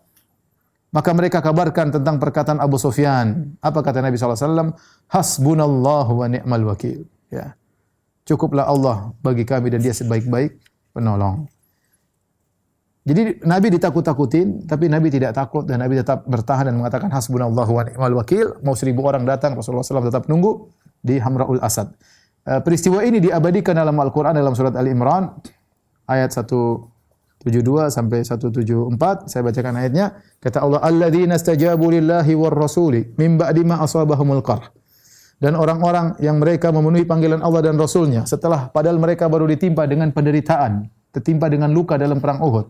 [0.93, 3.57] Maka mereka kabarkan tentang perkataan Abu Sufyan.
[3.65, 4.69] Apa kata Nabi sallallahu alaihi wasallam?
[5.09, 7.05] Hasbunallahu wa ni'mal wakil.
[7.33, 7.57] Ya.
[8.29, 10.61] Cukuplah Allah bagi kami dan dia sebaik-baik
[10.93, 11.49] penolong.
[13.01, 17.81] Jadi Nabi ditakut-takutin, tapi Nabi tidak takut dan Nabi tetap bertahan dan mengatakan hasbunallahu wa
[17.89, 18.61] ni'mal wakil.
[18.61, 20.69] Mau seribu orang datang, Rasulullah SAW tetap nunggu
[21.01, 21.89] di Hamraul Asad.
[22.45, 25.25] Eh, peristiwa ini diabadikan dalam Al-Quran dalam surat Ali-Imran
[26.05, 29.25] ayat 172 sampai 174.
[29.25, 30.21] Saya bacakan ayatnya.
[30.37, 34.69] Kata Allah, "Alladzina istajabu lillahi war rasuli min ba'di ma asabahumul qarh."
[35.39, 40.11] Dan orang-orang yang mereka memenuhi panggilan Allah dan Rasulnya setelah padahal mereka baru ditimpa dengan
[40.11, 42.67] penderitaan, tertimpa dengan luka dalam perang Uhud.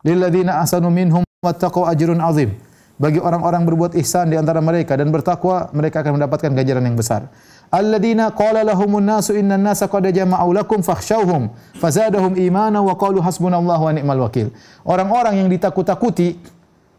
[0.00, 2.56] Lilladzina ahsanu minhum wattaqu ajrun azim.
[2.96, 7.28] Bagi orang-orang berbuat ihsan di antara mereka dan bertakwa, mereka akan mendapatkan ganjaran yang besar.
[7.68, 13.82] Alladzina qala lahumun nasu innan nasa qad jama'u lakum fakhshawhum fazadahum imana wa qalu hasbunallahu
[13.84, 14.48] wa ni'mal wakil.
[14.88, 16.40] Orang-orang yang ditakut-takuti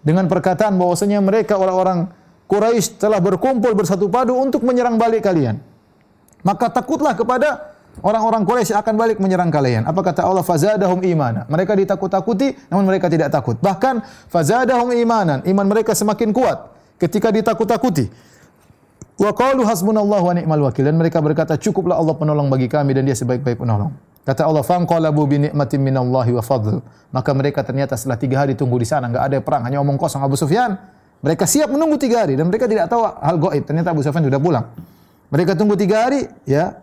[0.06, 2.14] dengan perkataan bahwasanya mereka orang-orang
[2.48, 5.60] Quraisy telah berkumpul bersatu padu untuk menyerang balik kalian.
[6.48, 9.84] Maka takutlah kepada orang-orang Quraisy akan balik menyerang kalian.
[9.84, 10.48] Apa kata Allah?
[10.48, 11.44] Fazadahum imana.
[11.52, 13.60] Mereka ditakut-takuti namun mereka tidak takut.
[13.60, 14.00] Bahkan
[14.32, 15.44] fazadahum imanan.
[15.44, 18.08] Iman mereka semakin kuat ketika ditakut-takuti.
[19.20, 20.88] Wa qalu hasbunallahu wa ni'mal wakil.
[20.88, 23.92] Dan mereka berkata, cukuplah Allah penolong bagi kami dan dia sebaik-baik penolong.
[24.28, 26.84] Kata Allah, "Fanqalabu bi ni'matin minallahi wa fadl."
[27.16, 30.20] Maka mereka ternyata setelah tiga hari tunggu di sana, enggak ada perang, hanya omong kosong
[30.20, 30.76] Abu Sufyan
[31.18, 33.64] mereka siap menunggu tiga hari dan mereka tidak tahu hal goib.
[33.66, 34.66] Ternyata Abu Sufyan sudah pulang.
[35.34, 36.78] Mereka tunggu tiga hari, ya.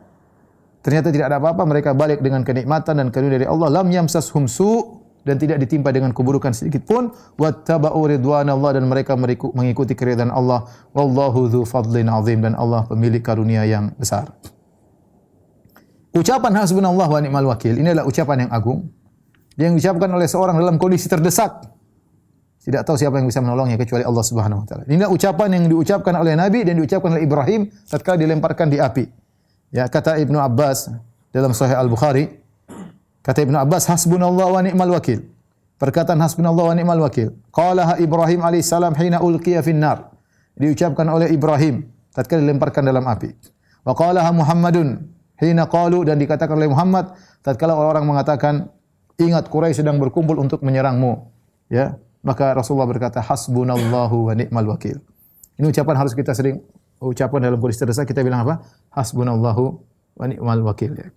[0.85, 1.63] Ternyata tidak ada apa-apa.
[1.65, 3.73] Mereka balik dengan kenikmatan dan karunia dari Allah.
[3.73, 7.15] Lam yamsashum su dan tidak ditimpa dengan keburukan sedikit pun.
[7.41, 10.69] Wattaba'u ridwanallah dan mereka mengikuti keridhaan Allah.
[10.93, 14.29] Wallahu dzu fadlin azim dan Allah pemilik karunia yang besar.
[16.15, 18.87] Ucapan hasbunallah wa ni'mal wakil ini adalah ucapan yang agung
[19.59, 21.74] yang diucapkan oleh seorang dalam kondisi terdesak
[22.65, 24.85] tidak tahu siapa yang bisa menolongnya kecuali Allah Subhanahu wa taala.
[24.89, 29.05] Ini ucapan yang diucapkan oleh Nabi dan diucapkan oleh Ibrahim tatkala dilemparkan di api.
[29.69, 30.89] Ya, kata Ibnu Abbas
[31.29, 32.41] dalam Sahih Al-Bukhari,
[33.21, 35.29] kata Ibnu Abbas, hasbunallahu wa ni'mal wakil.
[35.77, 37.37] Perkataan hasbunallahu wa ni'mal wakil.
[37.53, 40.15] Qalaha Ibrahim alaihissalam hina ulqiya finnar.
[40.57, 41.85] Diucapkan oleh Ibrahim
[42.17, 43.35] tatkala dilemparkan dalam api.
[43.85, 45.05] Wa qalaha Muhammadun
[45.37, 47.13] hina qalu dan dikatakan oleh Muhammad
[47.45, 48.73] tatkala orang mengatakan
[49.21, 51.29] ingat Quraisy sedang berkumpul untuk menyerangmu.
[51.69, 54.97] Ya, maka Rasulullah berkata, hasbunallahu wa ni'mal wakil.
[55.61, 56.65] Ini ucapan harus kita sering
[56.99, 58.65] ucapan dalam kondisi terdesak kita bilang apa?
[58.97, 59.65] Hasbunallahu
[60.17, 61.13] wa ni'mal wakil ya.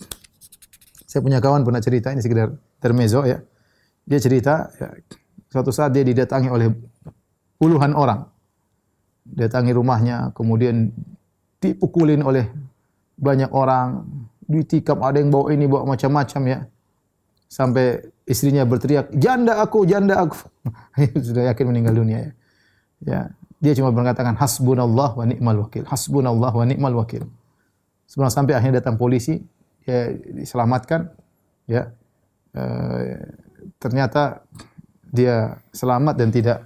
[1.07, 2.51] Saya punya kawan pernah cerita ini sekedar
[2.83, 3.39] termezo ya.
[4.03, 4.91] Dia cerita ya,
[5.47, 6.75] suatu saat dia didatangi oleh
[7.55, 8.27] puluhan orang.
[9.27, 10.91] Datangi rumahnya, kemudian
[11.59, 12.47] dipukulin oleh
[13.19, 14.07] banyak orang,
[14.47, 16.59] ditikam ada yang bawa ini bawa macam-macam ya.
[17.47, 20.37] Sampai istrinya berteriak, "Janda aku, janda aku."
[21.27, 22.31] Sudah yakin meninggal dunia ya.
[22.97, 23.19] Ya,
[23.61, 25.87] dia cuma mengatakan hasbunallah wa ni'mal wakil.
[25.87, 27.25] Hasbunallah wa ni'mal wakil.
[28.09, 29.39] Sebelum sampai akhirnya datang polisi,
[29.85, 31.13] dia diselamatkan
[31.69, 31.93] ya.
[32.57, 32.63] E,
[33.77, 34.41] ternyata
[35.13, 36.59] dia selamat dan tidak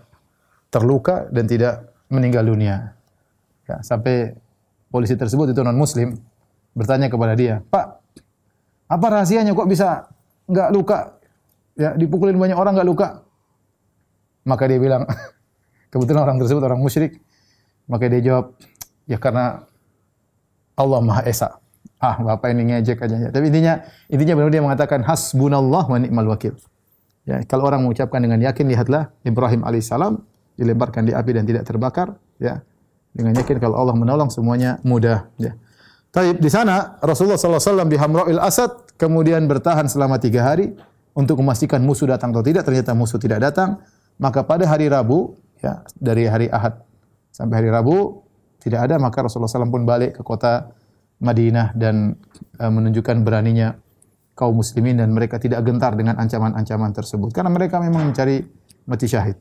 [0.72, 2.96] terluka dan tidak meninggal dunia.
[3.68, 4.36] Ya, sampai
[4.88, 6.16] polisi tersebut itu non muslim
[6.72, 7.86] bertanya kepada dia, "Pak,
[8.88, 10.08] apa rahasianya kok bisa
[10.48, 11.21] nggak luka?
[11.78, 13.08] Ya, dipukulin banyak orang nggak luka?"
[14.48, 15.06] Maka dia bilang,
[15.94, 17.22] kebetulan orang tersebut orang musyrik.
[17.86, 18.56] Maka dia jawab,
[19.06, 19.66] "Ya karena
[20.80, 21.62] Allah Maha Esa."
[22.02, 23.16] Ah, Bapak ini ngejek aja.
[23.16, 23.30] Ya.
[23.30, 26.58] Tapi intinya intinya benar dia mengatakan hasbunallah wa ni'mal wakil.
[27.30, 30.18] Ya, kalau orang mengucapkan dengan yakin lihatlah Ibrahim alaihissalam
[30.58, 32.66] dilemparkan di api dan tidak terbakar, ya.
[33.14, 35.54] Dengan yakin kalau Allah menolong semuanya mudah, ya.
[36.12, 40.76] Taib di sana Rasulullah SAW di Hamra'il Asad kemudian bertahan selama tiga hari
[41.18, 42.64] untuk memastikan musuh datang atau tidak.
[42.68, 43.82] Ternyata musuh tidak datang.
[44.22, 46.84] Maka pada hari Rabu, ya dari hari Ahad
[47.34, 48.22] sampai hari Rabu
[48.62, 48.96] tidak ada.
[49.02, 50.72] Maka Rasulullah SAW pun balik ke kota
[51.22, 52.18] Madinah dan
[52.58, 53.78] e, menunjukkan beraninya
[54.34, 58.42] kaum muslimin dan mereka tidak gentar dengan ancaman-ancaman tersebut karena mereka memang mencari
[58.90, 59.38] mati syahid.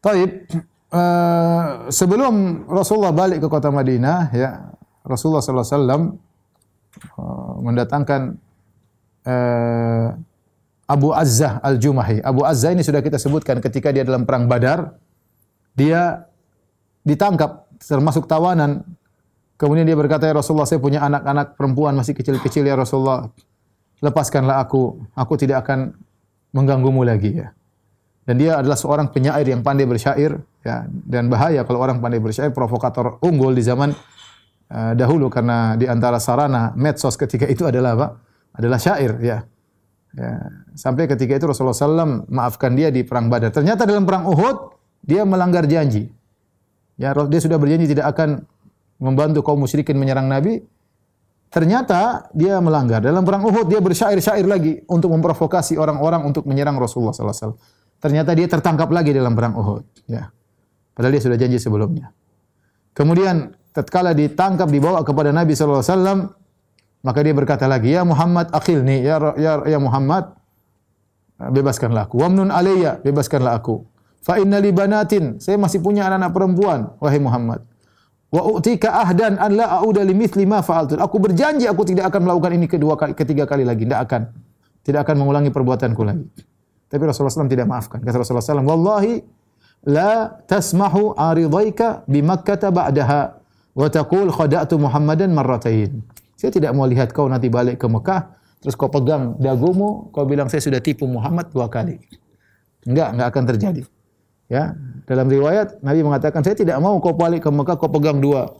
[0.00, 0.46] Taib
[0.94, 6.02] uh, sebelum Rasulullah balik ke kota Madinah ya Rasulullah alaihi wasallam
[7.18, 8.38] uh, mendatangkan
[9.26, 10.14] uh,
[10.86, 12.22] Abu Azzah Al-Jumahi.
[12.22, 14.94] Abu Azzah ini sudah kita sebutkan ketika dia dalam perang Badar
[15.74, 16.24] dia
[17.02, 18.86] ditangkap termasuk tawanan
[19.56, 23.32] Kemudian dia berkata, "Ya Rasulullah, saya punya anak-anak perempuan masih kecil-kecil ya Rasulullah.
[24.04, 25.00] Lepaskanlah aku.
[25.16, 25.96] Aku tidak akan
[26.52, 27.56] mengganggumu lagi ya."
[28.28, 30.34] Dan dia adalah seorang penyair yang pandai bersyair
[30.66, 33.94] ya dan bahaya kalau orang pandai bersyair provokator unggul di zaman
[34.66, 38.08] uh, dahulu karena di antara sarana medsos ketika itu adalah apa?
[38.56, 39.44] Adalah syair ya.
[40.16, 40.30] ya.
[40.72, 43.52] Sampai ketika itu Rasulullah SAW maafkan dia di perang Badar.
[43.52, 46.08] Ternyata dalam perang Uhud dia melanggar janji.
[46.96, 48.48] Ya, dia sudah berjanji tidak akan
[48.96, 50.64] membantu kaum musyrikin menyerang Nabi,
[51.52, 53.04] ternyata dia melanggar.
[53.04, 57.60] Dalam perang Uhud dia bersyair-syair lagi untuk memprovokasi orang-orang untuk menyerang Rasulullah wasallam.
[58.00, 60.32] Ternyata dia tertangkap lagi dalam perang Uhud, ya.
[60.96, 62.12] Padahal dia sudah janji sebelumnya.
[62.96, 66.32] Kemudian tatkala ditangkap dibawa kepada Nabi wasallam,
[67.06, 70.34] maka dia berkata lagi, "Ya Muhammad, akhilni, ya ya ya Muhammad,
[71.38, 72.16] bebaskanlah aku.
[72.20, 73.84] Wamnun alayya, bebaskanlah aku.
[74.24, 77.62] Fa inna li banatin, saya masih punya anak-anak perempuan, wahai Muhammad.
[78.26, 80.98] Wa utika ahdan an la a'uda limithli ma fa'altu.
[80.98, 84.22] Aku berjanji aku tidak akan melakukan ini kedua kali, ketiga kali lagi, tidak akan.
[84.82, 86.26] Tidak akan mengulangi perbuatanku lagi.
[86.86, 87.98] Tapi Rasulullah SAW tidak maafkan.
[88.02, 89.14] Kata Rasulullah SAW, Wallahi
[89.86, 93.20] la tasmahu aridaika bi Makkah ba'daha
[93.78, 96.02] wa taqul khada'tu Muhammadan marratain.
[96.36, 100.52] Saya tidak mau lihat kau nanti balik ke Mekah, terus kau pegang dagumu, kau bilang
[100.52, 101.96] saya sudah tipu Muhammad dua kali.
[102.84, 103.82] Enggak, enggak akan terjadi.
[104.46, 104.78] Ya,
[105.10, 108.54] dalam riwayat Nabi mengatakan saya tidak mau kau balik ke Mekah kau pegang dua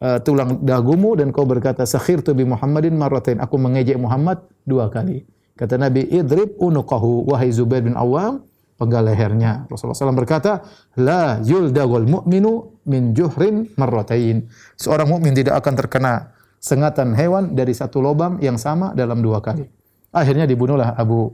[0.00, 5.28] uh, tulang dagumu dan kau berkata sakhirtu bi Muhammadin marratain aku mengejek Muhammad dua kali.
[5.56, 8.44] Kata Nabi idrib unuqahu wahai Zubair bin Awam
[8.76, 9.64] penggal lehernya.
[9.72, 10.60] Rasulullah SAW berkata
[11.00, 14.52] la yuldagul mu'minu min juhrin marratain.
[14.76, 19.68] Seorang mukmin tidak akan terkena sengatan hewan dari satu lubang yang sama dalam dua kali.
[20.10, 21.32] Akhirnya dibunuhlah Abu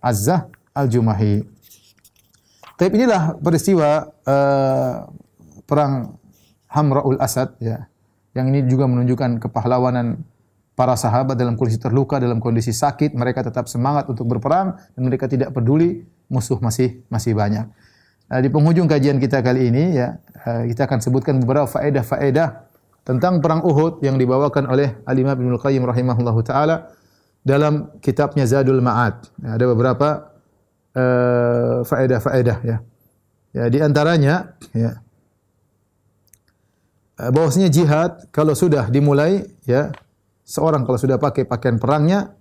[0.00, 1.44] Azzah Al-Jumahi.
[2.78, 5.10] Tapi inilah peristiwa uh,
[5.66, 6.14] perang
[6.70, 7.90] Hamraul Asad ya.
[8.32, 10.22] Yang ini juga menunjukkan kepahlawanan
[10.78, 15.26] para sahabat dalam kondisi terluka, dalam kondisi sakit, mereka tetap semangat untuk berperang dan mereka
[15.26, 17.66] tidak peduli musuh masih masih banyak.
[18.28, 22.67] Nah, di penghujung kajian kita kali ini ya, uh, kita akan sebutkan beberapa faedah-faedah
[23.08, 26.92] tentang perang Uhud yang dibawakan oleh Al-Imam Ibnu Qayyim rahimahullahu taala
[27.40, 29.32] dalam kitabnya Zadul Ma'ad.
[29.40, 30.36] Ya, ada beberapa
[30.92, 32.84] uh, faedah-faedah ya.
[33.56, 35.00] Ya di antaranya ya
[37.16, 39.88] uh, bahwasanya jihad kalau sudah dimulai ya
[40.44, 42.36] seorang kalau sudah pakai pakaian perangnya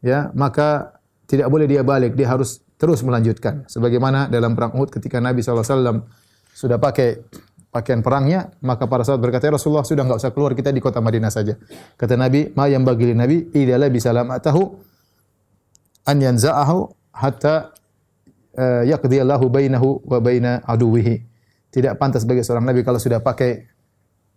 [0.00, 0.96] ya maka
[1.28, 6.08] tidak boleh dia balik dia harus terus melanjutkan sebagaimana dalam perang Uhud ketika Nabi SAW
[6.56, 7.20] sudah pakai
[7.68, 11.04] pakaian perangnya maka para sahabat berkata ya Rasulullah sudah enggak usah keluar kita di kota
[11.04, 11.56] Madinah saja
[12.00, 14.88] kata Nabi ma yang bagi Nabi idala bisalamatahu
[16.08, 16.78] an yanza'ahu
[17.12, 17.76] hatta
[18.56, 21.20] uh, yaqdiyallahu bainahu wa baina aduwihi.
[21.68, 23.68] Tidak pantas bagi seorang nabi kalau sudah pakai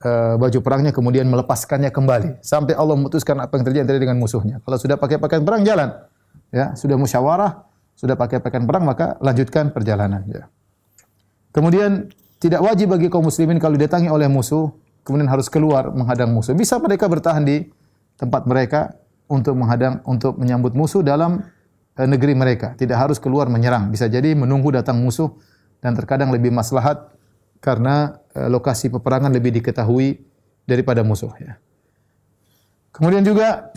[0.04, 4.60] uh, baju perangnya kemudian melepaskannya kembali sampai Allah memutuskan apa yang terjadi dengan musuhnya.
[4.68, 5.96] Kalau sudah pakai pakaian perang jalan.
[6.52, 7.64] Ya, sudah musyawarah,
[7.96, 10.52] sudah pakai pakaian perang maka lanjutkan perjalanan ya.
[11.56, 12.12] Kemudian
[12.42, 14.74] tidak wajib bagi kaum muslimin kalau didatangi oleh musuh
[15.06, 16.58] kemudian harus keluar menghadang musuh.
[16.58, 17.70] Bisa mereka bertahan di
[18.18, 18.98] tempat mereka
[19.30, 21.42] untuk menghadang untuk menyambut musuh dalam
[21.98, 22.74] uh, negeri mereka.
[22.78, 23.90] Tidak harus keluar menyerang.
[23.90, 25.34] Bisa jadi menunggu datang musuh
[25.82, 27.14] dan terkadang lebih maslahat
[27.62, 30.22] karena uh, lokasi peperangan lebih diketahui
[30.66, 31.58] daripada musuh ya.
[32.90, 33.70] Kemudian juga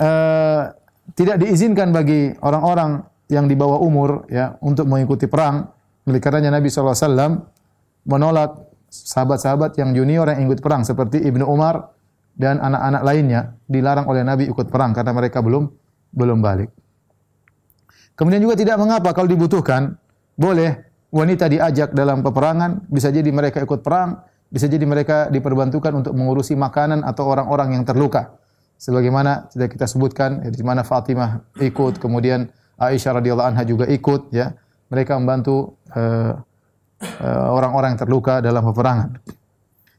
[0.00, 0.62] uh,
[1.18, 5.68] tidak diizinkan bagi orang-orang yang di bawah umur ya untuk mengikuti perang.
[6.02, 7.61] Oleh karenanya Nabi SAW
[8.04, 11.92] menolak sahabat-sahabat yang junior yang ikut perang seperti Ibnu Umar
[12.36, 15.68] dan anak-anak lainnya dilarang oleh Nabi ikut perang karena mereka belum
[16.12, 16.68] belum balik.
[18.12, 19.96] Kemudian juga tidak mengapa kalau dibutuhkan
[20.36, 24.20] boleh wanita diajak dalam peperangan, bisa jadi mereka ikut perang,
[24.52, 28.36] bisa jadi mereka diperbantukan untuk mengurusi makanan atau orang-orang yang terluka.
[28.76, 34.52] Sebagaimana sudah kita sebutkan di mana Fatimah ikut, kemudian Aisyah radhiyallahu anha juga ikut ya.
[34.92, 36.36] Mereka membantu uh,
[37.22, 39.18] orang-orang yang terluka dalam peperangan.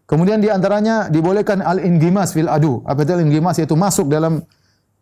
[0.03, 2.83] Kemudian di antaranya dibolehkan al-inggimas fil adu.
[2.83, 4.43] Apa itu al-inggimas yaitu masuk dalam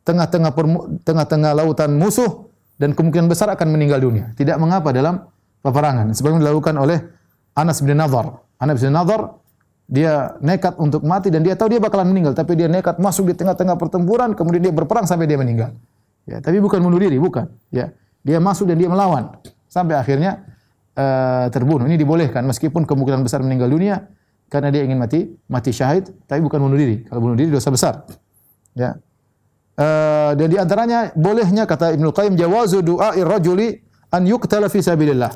[0.06, 0.54] tengah-tengah
[1.02, 4.34] tengah-tengah lautan musuh dan kemungkinan besar akan meninggal dunia.
[4.38, 5.26] Tidak mengapa dalam
[5.62, 6.14] peperangan.
[6.14, 7.00] Sebagaimana dilakukan oleh
[7.58, 8.42] Anas bin Nadhar.
[8.62, 9.42] Anas bin Nadhar
[9.92, 13.36] dia nekat untuk mati dan dia tahu dia bakalan meninggal, tapi dia nekat masuk di
[13.36, 15.76] tengah-tengah pertempuran, kemudian dia berperang sampai dia meninggal.
[16.24, 17.52] Ya, tapi bukan bunuh diri, bukan.
[17.76, 17.92] Ya,
[18.24, 19.36] dia masuk dan dia melawan
[19.68, 20.48] sampai akhirnya
[20.96, 21.88] uh, terbunuh.
[21.88, 24.08] Ini dibolehkan meskipun kemungkinan besar meninggal dunia
[24.52, 27.08] karena dia ingin mati mati syahid, tapi bukan bunuh diri.
[27.08, 28.04] Kalau bunuh diri dosa besar.
[28.76, 29.00] Ya.
[29.80, 33.80] Uh, dan di antaranya bolehnya kata Ibnu Qayyim jawazu du'a rajuli
[34.12, 35.32] an yuqtala fi sabilillah.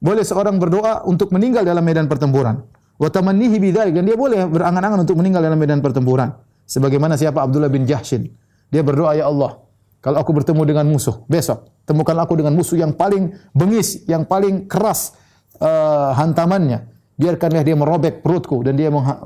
[0.00, 2.60] Boleh seorang berdoa untuk meninggal dalam medan pertempuran.
[3.00, 6.32] Wa tamannihi bidzalik dan dia boleh berangan-angan untuk meninggal dalam medan pertempuran.
[6.64, 8.28] Sebagaimana siapa Abdullah bin Jahshin.
[8.72, 9.60] Dia berdoa ya Allah,
[10.04, 14.68] kalau aku bertemu dengan musuh besok, temukan aku dengan musuh yang paling bengis, yang paling
[14.68, 15.16] keras
[15.64, 16.92] uh, hantamannya.
[17.16, 19.24] Biarkanlah dia merobek perutku dan dia mengha,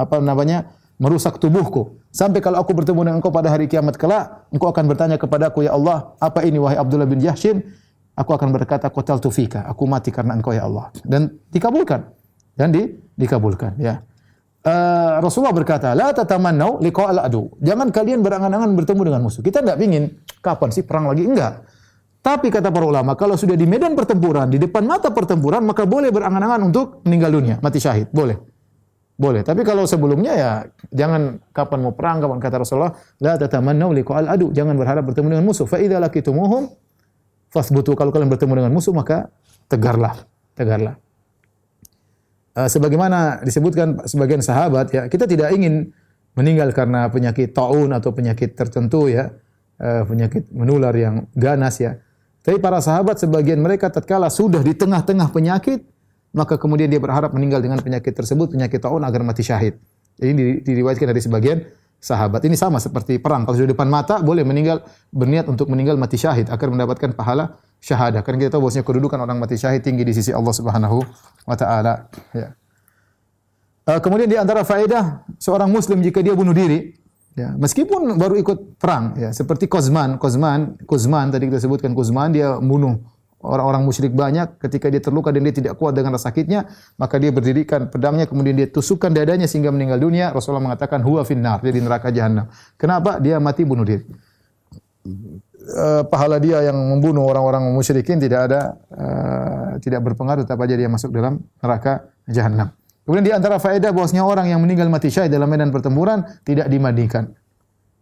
[0.00, 0.72] apa namanya?
[0.94, 1.98] merusak tubuhku.
[2.14, 5.74] Sampai kalau aku bertemu dengan engkau pada hari kiamat kelak, engkau akan bertanya kepadaku, ya
[5.74, 7.66] Allah, apa ini wahai Abdullah bin Jahshin?
[8.14, 10.94] aku akan berkata qatal tufika, aku mati karena engkau ya Allah.
[11.02, 12.06] Dan dikabulkan.
[12.54, 12.86] Dan di,
[13.18, 13.98] dikabulkan ya.
[14.64, 19.44] Uh, Rasulullah berkata, "La tatamannau liqa'al adu." Jangan kalian berangan-angan bertemu dengan musuh.
[19.44, 21.28] Kita tidak ingin kapan sih perang lagi?
[21.28, 21.68] Enggak.
[22.24, 26.08] Tapi kata para ulama, kalau sudah di medan pertempuran, di depan mata pertempuran, maka boleh
[26.08, 28.08] berangan-angan untuk meninggal dunia, mati syahid.
[28.08, 28.40] Boleh.
[29.20, 29.44] Boleh.
[29.44, 30.50] Tapi kalau sebelumnya ya
[30.88, 35.44] jangan kapan mau perang, kapan kata Rasulullah, "La tatamannau liqa'al adu." Jangan berharap bertemu dengan
[35.44, 35.68] musuh.
[35.68, 36.72] Fa idza laqitumuhum
[37.52, 39.28] fasbutu kalau kalian bertemu dengan musuh maka
[39.68, 40.24] tegarlah,
[40.56, 41.03] tegarlah.
[42.54, 45.90] Uh, sebagaimana disebutkan sebagian sahabat ya, kita tidak ingin
[46.38, 49.34] meninggal karena penyakit taun atau penyakit tertentu ya,
[49.82, 51.98] uh, penyakit menular yang ganas ya.
[52.46, 55.82] Tapi para sahabat sebagian mereka tatkala sudah di tengah-tengah penyakit,
[56.30, 59.74] maka kemudian dia berharap meninggal dengan penyakit tersebut, penyakit taun agar mati syahid.
[60.14, 61.58] Jadi diriwayatkan dari sebagian
[62.04, 62.44] sahabat.
[62.44, 63.48] Ini sama seperti perang.
[63.48, 68.20] Kalau sudah depan mata boleh meninggal berniat untuk meninggal mati syahid agar mendapatkan pahala syahadah.
[68.20, 71.00] Karena kita tahu bahwasanya kedudukan orang mati syahid tinggi di sisi Allah Subhanahu
[71.48, 72.12] wa taala.
[72.36, 72.52] Ya.
[73.88, 76.96] Uh, kemudian di antara faedah seorang muslim jika dia bunuh diri
[77.36, 82.56] ya meskipun baru ikut perang ya seperti Kozman Kozman Kozman tadi kita sebutkan Kozman dia
[82.56, 82.96] bunuh
[83.44, 86.64] orang-orang musyrik banyak ketika dia terluka dan dia tidak kuat dengan rasa sakitnya
[86.96, 90.32] maka dia berdirikan pedangnya kemudian dia tusukkan dadanya sehingga meninggal dunia.
[90.32, 92.48] Rasulullah mengatakan huwa finnar dia di neraka jahanam
[92.80, 93.20] kenapa?
[93.20, 94.04] Dia mati bunuh diri.
[95.04, 100.88] Uh, pahala dia yang membunuh orang-orang musyrikin tidak ada uh, tidak berpengaruh tetap aja dia
[100.88, 102.72] masuk dalam neraka jahanam
[103.04, 107.32] kemudian di antara faedah bahwasanya orang yang meninggal mati syahid dalam medan pertempuran tidak dimandikan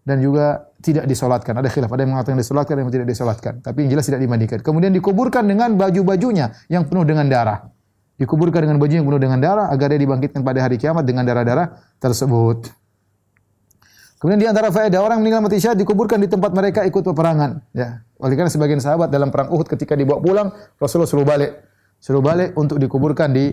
[0.03, 1.55] dan juga tidak disolatkan.
[1.55, 3.53] Ada khilaf, ada yang mengatakan disolatkan, ada yang tidak disolatkan.
[3.63, 4.59] Tapi yang jelas tidak dimandikan.
[4.59, 7.71] Kemudian dikuburkan dengan baju-bajunya yang penuh dengan darah.
[8.19, 11.79] Dikuburkan dengan baju yang penuh dengan darah agar dia dibangkitkan pada hari kiamat dengan darah-darah
[12.03, 12.71] tersebut.
[14.23, 17.59] Kemudian di antara faedah orang meninggal mati syahid dikuburkan di tempat mereka ikut peperangan.
[17.75, 18.07] Ya.
[18.23, 21.59] Oleh karena sebagian sahabat dalam perang Uhud ketika dibawa pulang, Rasulullah suruh balik.
[21.99, 23.51] Suruh balik untuk dikuburkan di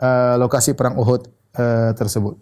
[0.00, 1.24] uh, lokasi perang Uhud
[1.56, 2.36] uh, tersebut.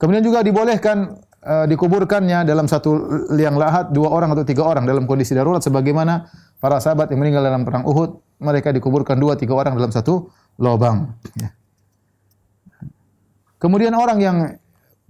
[0.00, 2.98] Kemudian juga dibolehkan uh, dikuburkannya dalam satu
[3.30, 6.26] liang lahat dua orang atau tiga orang dalam kondisi darurat sebagaimana
[6.58, 10.28] para sahabat yang meninggal dalam perang Uhud mereka dikuburkan dua tiga orang dalam satu
[10.58, 11.14] lubang.
[11.38, 11.54] Ya.
[13.56, 14.36] Kemudian orang yang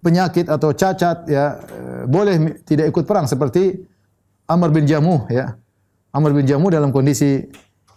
[0.05, 3.75] penyakit atau cacat ya eh, boleh tidak ikut perang seperti
[4.47, 5.59] Amr bin Jamuh ya.
[6.15, 7.45] Amr bin Jamuh dalam kondisi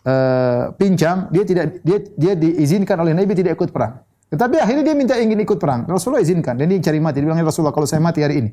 [0.04, 4.04] uh, pincang dia tidak dia dia diizinkan oleh Nabi tidak ikut perang.
[4.30, 5.90] Tetapi akhirnya dia minta ingin ikut perang.
[5.90, 6.54] Rasulullah izinkan.
[6.54, 7.18] Dan dia cari mati.
[7.22, 8.52] Dia bilang, ya Rasulullah, kalau saya mati hari ini,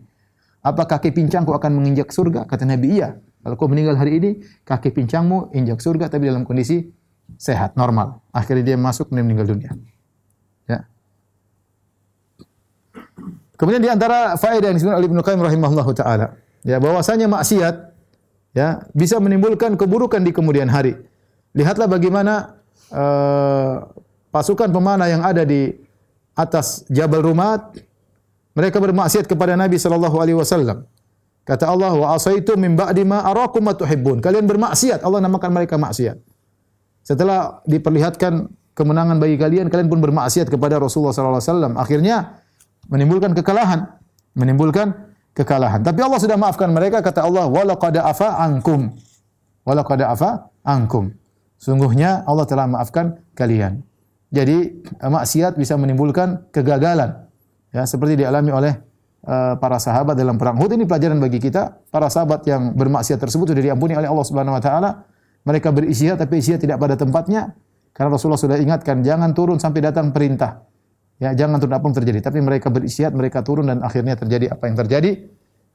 [0.65, 2.49] apa kaki pincangku akan menginjak surga?
[2.49, 3.21] Kata Nabi, iya.
[3.45, 4.31] Kalau kau meninggal hari ini,
[4.65, 6.91] kaki pincangmu injak surga, tapi dalam kondisi
[7.37, 8.25] sehat, normal.
[8.33, 9.71] Akhirnya dia masuk dan meninggal dunia.
[10.67, 10.89] Ya.
[13.57, 17.75] Kemudian di antara faedah yang disebutkan oleh Ibnu Qayyim rahimahullahu taala, ya bahwasanya maksiat
[18.53, 20.97] ya bisa menimbulkan keburukan di kemudian hari.
[21.57, 22.61] Lihatlah bagaimana
[22.93, 23.89] uh,
[24.37, 25.73] pasukan pemanah yang ada di
[26.37, 27.73] atas Jabal Rumat
[28.53, 30.85] mereka bermaksiat kepada Nabi sallallahu alaihi wasallam.
[31.49, 35.81] Kata Allah, "Wa asaitu min ba'di ma arakum ma tuhibbun." Kalian bermaksiat, Allah namakan mereka
[35.81, 36.19] maksiat.
[37.07, 41.73] Setelah diperlihatkan kemenangan bagi kalian, kalian pun bermaksiat kepada Rasulullah sallallahu alaihi wasallam.
[41.79, 42.17] Akhirnya
[42.91, 43.87] menimbulkan kekalahan,
[44.35, 45.87] menimbulkan kekalahan.
[45.87, 48.91] Tapi Allah sudah maafkan mereka kata Allah, "Wa laqad afa ankum."
[49.63, 51.15] Wa laqad afa ankum.
[51.63, 53.86] Sungguhnya Allah telah maafkan kalian.
[54.37, 57.25] Jadi eh, maksiat bisa menimbulkan kegagalan.
[57.73, 58.73] Ya, seperti dialami oleh
[59.29, 61.77] uh, para sahabat dalam perang Uhud ini pelajaran bagi kita.
[61.93, 65.05] Para sahabat yang bermaksiat tersebut sudah diampuni oleh Allah Subhanahu wa taala.
[65.45, 67.53] Mereka berisiat tapi isiat tidak pada tempatnya
[67.93, 70.65] karena Rasulullah sudah ingatkan jangan turun sampai datang perintah.
[71.21, 72.25] Ya, jangan turun apa pun terjadi.
[72.25, 75.11] Tapi mereka berisiat, mereka turun dan akhirnya terjadi apa yang terjadi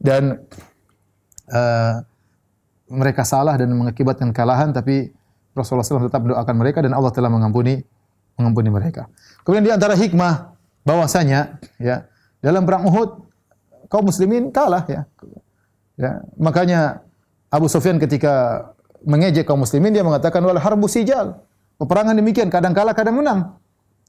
[0.01, 0.41] dan
[1.53, 2.01] uh,
[2.91, 5.13] mereka salah dan mengakibatkan kekalahan tapi
[5.53, 7.79] Rasulullah SAW tetap mendoakan mereka dan Allah telah mengampuni
[8.39, 9.07] mengampuni mereka.
[9.43, 10.53] Kemudian di antara hikmah
[10.85, 12.05] bahwasanya ya
[12.41, 13.09] dalam perang Uhud
[13.91, 15.01] kaum muslimin kalah ya.
[15.99, 17.05] Ya, makanya
[17.51, 18.65] Abu Sufyan ketika
[19.05, 21.43] mengejek kaum muslimin dia mengatakan wal harbu sijal.
[21.77, 23.57] Peperangan demikian kadang kalah kadang menang.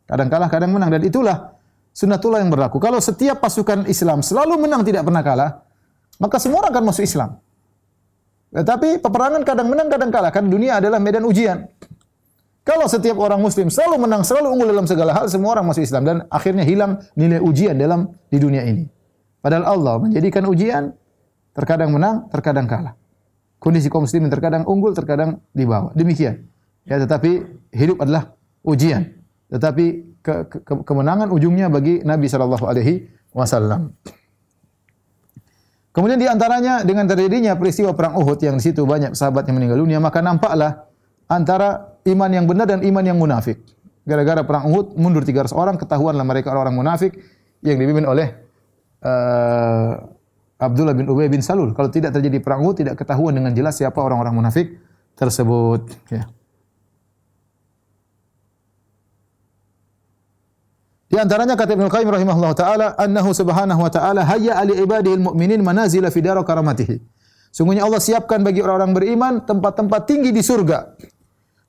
[0.05, 1.57] Kadang kalah kadang menang dan itulah
[1.97, 2.77] sunnatullah yang berlaku.
[2.81, 5.51] Kalau setiap pasukan Islam selalu menang tidak pernah kalah,
[6.21, 7.41] maka semua orang akan masuk Islam.
[8.53, 11.65] Tetapi peperangan kadang menang kadang kalah kan dunia adalah medan ujian.
[12.63, 16.03] Kalau setiap orang muslim selalu menang, selalu unggul dalam segala hal, semua orang masuk Islam
[16.07, 18.87] dan akhirnya hilang nilai ujian dalam di dunia ini.
[19.43, 20.95] Padahal Allah menjadikan ujian
[21.59, 22.95] terkadang menang, terkadang kalah.
[23.59, 25.91] Kondisi kaum muslimin terkadang unggul, terkadang di bawah.
[25.99, 26.47] Demikian.
[26.87, 27.43] Ya, tetapi
[27.75, 29.11] hidup adalah ujian.
[29.51, 29.85] Tetapi
[30.23, 33.91] ke, ke, kemenangan ujungnya bagi Nabi sallallahu alaihi wasallam.
[35.93, 39.83] Kemudian di antaranya dengan terjadinya peristiwa perang Uhud yang di situ banyak sahabat yang meninggal
[39.83, 40.89] dunia, maka nampaklah
[41.33, 43.65] antara iman yang benar dan iman yang munafik.
[44.05, 47.17] Gara-gara perang Uhud mundur 300 orang, ketahuanlah mereka orang munafik
[47.65, 48.29] yang dipimpin oleh
[49.01, 49.97] uh,
[50.61, 51.73] Abdullah bin Ubay bin Salul.
[51.73, 54.77] Kalau tidak terjadi perang Uhud, tidak ketahuan dengan jelas siapa orang-orang munafik
[55.17, 55.89] tersebut.
[56.13, 56.29] Ya.
[61.13, 65.61] Di antaranya kata Ibnu Qayyim rahimahullah taala, "Annahu subhanahu wa ta'ala hayya ali ibadihi al-mu'minin
[65.61, 66.97] manazila fi dar karamatihi."
[67.53, 70.97] Sungguhnya Allah siapkan bagi orang-orang beriman tempat-tempat tinggi di surga.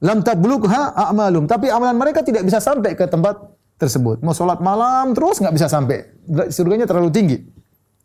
[0.04, 1.47] Lam tablugha a'malum.
[1.47, 3.39] Tapi amalan mereka tidak bisa sampai ke tempat
[3.80, 4.20] tersebut.
[4.20, 6.04] Mau sholat malam terus nggak bisa sampai.
[6.51, 7.38] Surganya terlalu tinggi.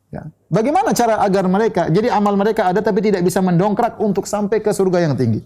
[0.08, 0.24] Ya.
[0.48, 4.72] Bagaimana cara agar mereka, jadi amal mereka ada tapi tidak bisa mendongkrak untuk sampai ke
[4.72, 5.44] surga yang tinggi.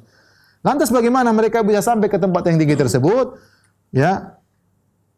[0.62, 3.34] Lantas bagaimana mereka bisa sampai ke tempat yang tinggi tersebut?
[3.90, 4.38] Ya,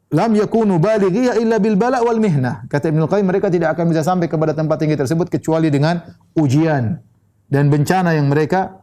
[0.09, 2.65] lam yakunu balighiya illa bil bala wal mihnah.
[2.73, 6.01] Kata Ibnu Qayyim mereka tidak akan bisa sampai kepada tempat tinggi tersebut kecuali dengan
[6.41, 6.97] ujian
[7.53, 8.81] dan bencana yang mereka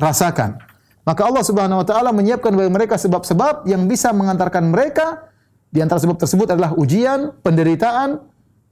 [0.00, 0.71] rasakan.
[1.02, 5.34] Maka Allah Subhanahu wa taala menyiapkan bagi mereka sebab-sebab yang bisa mengantarkan mereka
[5.72, 8.22] di antara sebab tersebut adalah ujian, penderitaan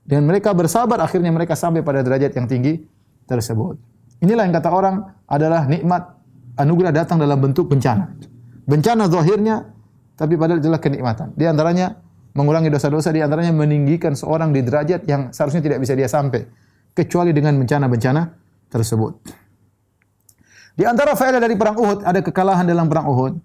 [0.06, 2.86] dan mereka bersabar akhirnya mereka sampai pada derajat yang tinggi
[3.26, 3.78] tersebut.
[4.22, 6.18] Inilah yang kata orang adalah nikmat
[6.60, 8.14] anugerah datang dalam bentuk bencana.
[8.68, 9.66] Bencana zahirnya
[10.14, 11.32] tapi padahal adalah kenikmatan.
[11.34, 11.96] Di antaranya
[12.36, 16.46] mengurangi dosa-dosa, di antaranya meninggikan seorang di derajat yang seharusnya tidak bisa dia sampai
[16.94, 18.22] kecuali dengan bencana-bencana
[18.70, 19.12] tersebut.
[20.80, 23.36] Di antara faedah dari perang Uhud ada kekalahan dalam perang Uhud.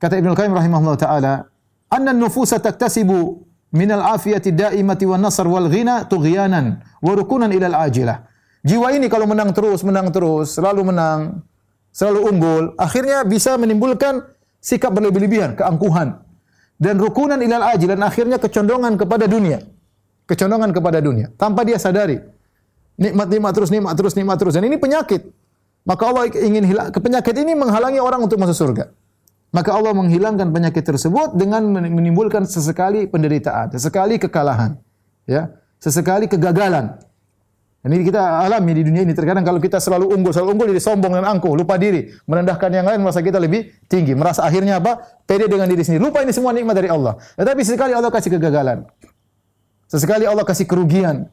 [0.00, 1.44] Kata Ibnu Qayyim rahimahullah taala,
[1.92, 3.44] "Anna an-nufusa taktasibu
[3.76, 8.24] min al-afiyati daimati wan nasr wal ghina tughyanan wa rukunan ila al-ajilah."
[8.64, 11.44] Jiwa ini kalau menang terus, menang terus, selalu menang,
[11.92, 14.24] selalu unggul, akhirnya bisa menimbulkan
[14.56, 16.16] sikap berlebih-lebihan, keangkuhan
[16.80, 19.60] dan rukunan ilal ajil dan akhirnya kecondongan kepada dunia.
[20.24, 22.24] Kecondongan kepada dunia tanpa dia sadari.
[22.96, 25.43] Nikmat-nikmat terus, nikmat terus, nikmat terus dan ini penyakit.
[25.84, 28.88] Maka Allah ingin hilang penyakit ini menghalangi orang untuk masuk surga.
[29.54, 34.74] Maka Allah menghilangkan penyakit tersebut dengan menimbulkan sesekali penderitaan, sesekali kekalahan,
[35.30, 36.98] ya, sesekali kegagalan.
[37.84, 39.12] Ini kita alami di dunia ini.
[39.12, 42.88] Terkadang kalau kita selalu unggul, selalu unggul jadi sombong dan angkuh, lupa diri, merendahkan yang
[42.88, 45.20] lain, merasa kita lebih tinggi, merasa akhirnya apa?
[45.28, 46.00] Pede dengan diri sendiri.
[46.00, 47.20] Lupa ini semua nikmat dari Allah.
[47.36, 48.88] Tetapi sesekali Allah kasih kegagalan.
[49.86, 51.28] Sesekali Allah kasih kerugian.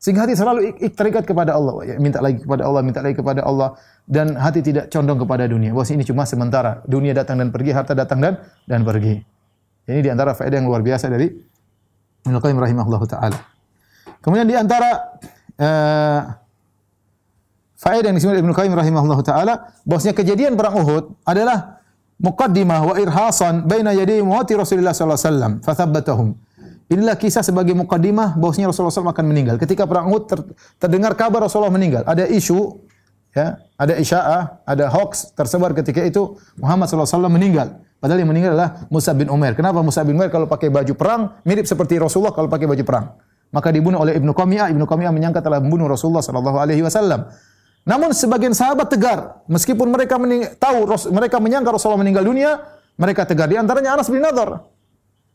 [0.00, 1.84] Sehingga hati selalu terikat kepada Allah.
[1.84, 3.76] Ya, minta lagi kepada Allah, minta lagi kepada Allah
[4.08, 5.76] dan hati tidak condong kepada dunia.
[5.76, 6.80] Bahwa ini cuma sementara.
[6.88, 9.20] Dunia datang dan pergi, harta datang dan dan pergi.
[9.84, 11.28] Ini di antara faedah yang luar biasa dari
[12.24, 13.36] Ibnu Qayyim rahimahullahu taala.
[14.24, 15.20] Kemudian di antara
[15.60, 16.20] uh,
[17.76, 21.80] faedah yang disebut Ibnu Qayyim rahimahullahu taala bahwasanya kejadian perang Uhud adalah
[22.20, 26.28] muqaddimah wa irhasan baina yaday muati Rasulullah sallallahu alaihi wasallam fathabbatahum.
[26.90, 29.62] Inilah kisah sebagai muqaddimah bahwasanya Rasulullah SAW akan meninggal.
[29.62, 30.42] Ketika perang Uhud ter,
[30.74, 32.82] terdengar kabar Rasulullah meninggal, ada isu
[33.30, 37.78] ya, ada isya'ah, ada hoax tersebar ketika itu Muhammad SAW meninggal.
[38.02, 39.54] Padahal yang meninggal adalah Musa bin Umair.
[39.54, 43.14] Kenapa Musa bin Umair kalau pakai baju perang mirip seperti Rasulullah kalau pakai baju perang?
[43.54, 44.74] Maka dibunuh oleh Ibnu Qamiyah.
[44.74, 47.30] Ibnu Qamiyah menyangka telah membunuh Rasulullah sallallahu alaihi wasallam.
[47.86, 50.18] Namun sebagian sahabat tegar, meskipun mereka
[50.58, 50.78] tahu
[51.14, 52.50] mereka menyangka Rasulullah meninggal dunia,
[52.98, 53.46] mereka tegar.
[53.46, 54.79] Di antaranya Anas bin Nadhr.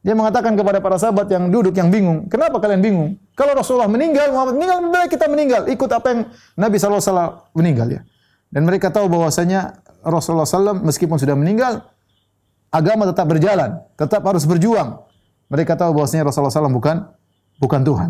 [0.06, 3.18] Dia mengatakan kepada para sahabat yang duduk yang bingung, "Kenapa kalian bingung?
[3.34, 6.20] Kalau Rasulullah meninggal, Muhammad meninggal, kita meninggal, ikut apa yang
[6.54, 8.02] Nabi SAW meninggal ya."
[8.54, 11.90] Dan mereka tahu bahwasanya Rasulullah SAW meskipun sudah meninggal,
[12.70, 15.02] agama tetap berjalan, tetap harus berjuang.
[15.50, 17.10] Mereka tahu bahwasanya Rasulullah SAW bukan
[17.58, 18.10] bukan Tuhan.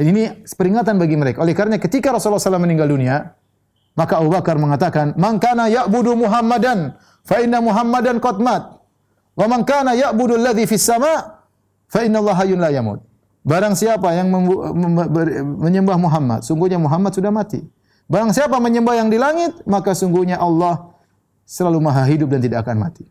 [0.00, 1.44] Dan ini peringatan bagi mereka.
[1.44, 3.36] Oleh karena ketika Rasulullah SAW meninggal dunia,
[3.94, 8.80] maka Abu Bakar mengatakan, "Man kana ya'budu Muhammadan, fa inna Muhammadan qad mat.
[9.34, 11.33] Wa man kana ya'budu alladhi fis sama,
[11.94, 12.98] fa inna Allah hayyun la yamut."
[13.44, 14.32] Barang siapa yang
[15.60, 17.60] menyembah Muhammad, sungguhnya Muhammad sudah mati.
[18.08, 20.96] Barang siapa menyembah yang di langit, maka sungguhnya Allah
[21.44, 23.04] selalu maha hidup dan tidak akan mati.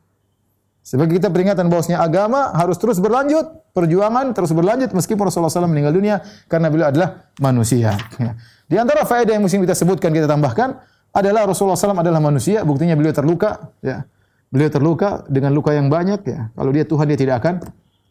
[0.83, 5.95] Sebagai kita peringatan bahwasanya agama harus terus berlanjut, perjuangan terus berlanjut meskipun Rasulullah SAW meninggal
[5.95, 6.19] dunia
[6.51, 7.95] karena beliau adalah manusia.
[8.69, 10.81] Di antara faedah yang mesti kita sebutkan, kita tambahkan
[11.13, 14.03] adalah Rasulullah SAW adalah manusia, buktinya beliau terluka, ya.
[14.49, 16.51] Beliau terluka dengan luka yang banyak, ya.
[16.51, 17.55] Kalau dia Tuhan dia tidak akan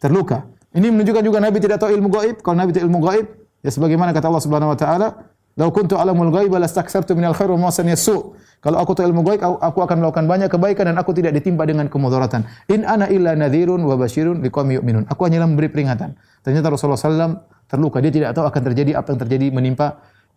[0.01, 0.47] terluka.
[0.73, 2.35] Ini menunjukkan juga Nabi tidak tahu ilmu gaib.
[2.41, 3.25] Kalau Nabi tahu ilmu gaib,
[3.61, 5.07] ya sebagaimana kata Allah Subhanahu wa taala,
[5.53, 9.43] "Lau kuntu alamul ghaiba lastakthartu minal khair wa ma su." Kalau aku tahu ilmu gaib,
[9.43, 12.47] aku akan melakukan banyak kebaikan dan aku tidak ditimpa dengan kemudaratan.
[12.73, 15.03] In ana illa nadhirun wa basyirun liqaumin yu'minun.
[15.11, 16.17] Aku hanyalah memberi peringatan.
[16.41, 18.01] Ternyata Rasulullah SAW terluka.
[18.01, 19.87] Dia tidak tahu akan terjadi apa yang terjadi menimpa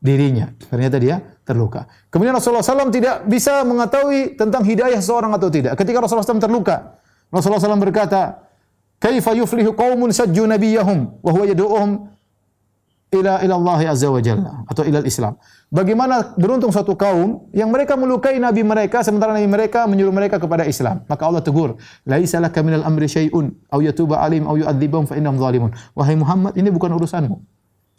[0.02, 0.52] dirinya.
[0.68, 1.88] Ternyata dia terluka.
[2.12, 5.78] Kemudian Rasulullah SAW tidak bisa mengetahui tentang hidayah seseorang atau tidak.
[5.78, 6.98] Ketika Rasulullah SAW terluka,
[7.32, 8.45] Rasulullah SAW berkata,
[8.96, 11.90] Kaifa yuflihu qaumun sajju nabiyahum wa huwa yad'uhum
[13.12, 15.36] ila ila Allah azza wa jalla atau ila Islam.
[15.66, 20.64] Bagaimana beruntung suatu kaum yang mereka melukai nabi mereka sementara nabi mereka menyuruh mereka kepada
[20.64, 21.02] Islam.
[21.10, 21.76] Maka Allah tegur,
[22.06, 26.54] "Laisa laka minal amri syai'un aw yatuba alim aw yu'adzibahum fa innahum zalimun." Wahai Muhammad,
[26.54, 27.36] ini bukan urusanmu.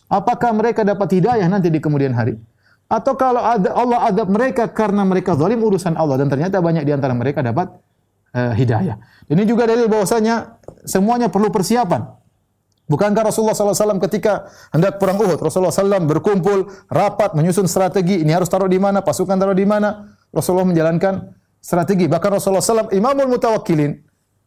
[0.07, 2.39] Apakah mereka dapat hidayah nanti di kemudian hari?
[2.87, 6.95] Atau kalau ada Allah adab mereka karena mereka zalim urusan Allah dan ternyata banyak di
[6.95, 7.67] antara mereka dapat
[8.31, 8.95] uh, hidayah.
[9.27, 10.56] Ini juga dalil bahwasanya
[10.87, 12.17] semuanya perlu persiapan.
[12.87, 18.47] Bukankah Rasulullah SAW ketika hendak perang Uhud, Rasulullah SAW berkumpul, rapat, menyusun strategi, ini harus
[18.47, 20.15] taruh di mana, pasukan taruh di mana.
[20.31, 22.07] Rasulullah menjalankan strategi.
[22.07, 23.91] Bahkan Rasulullah SAW imamul mutawakkilin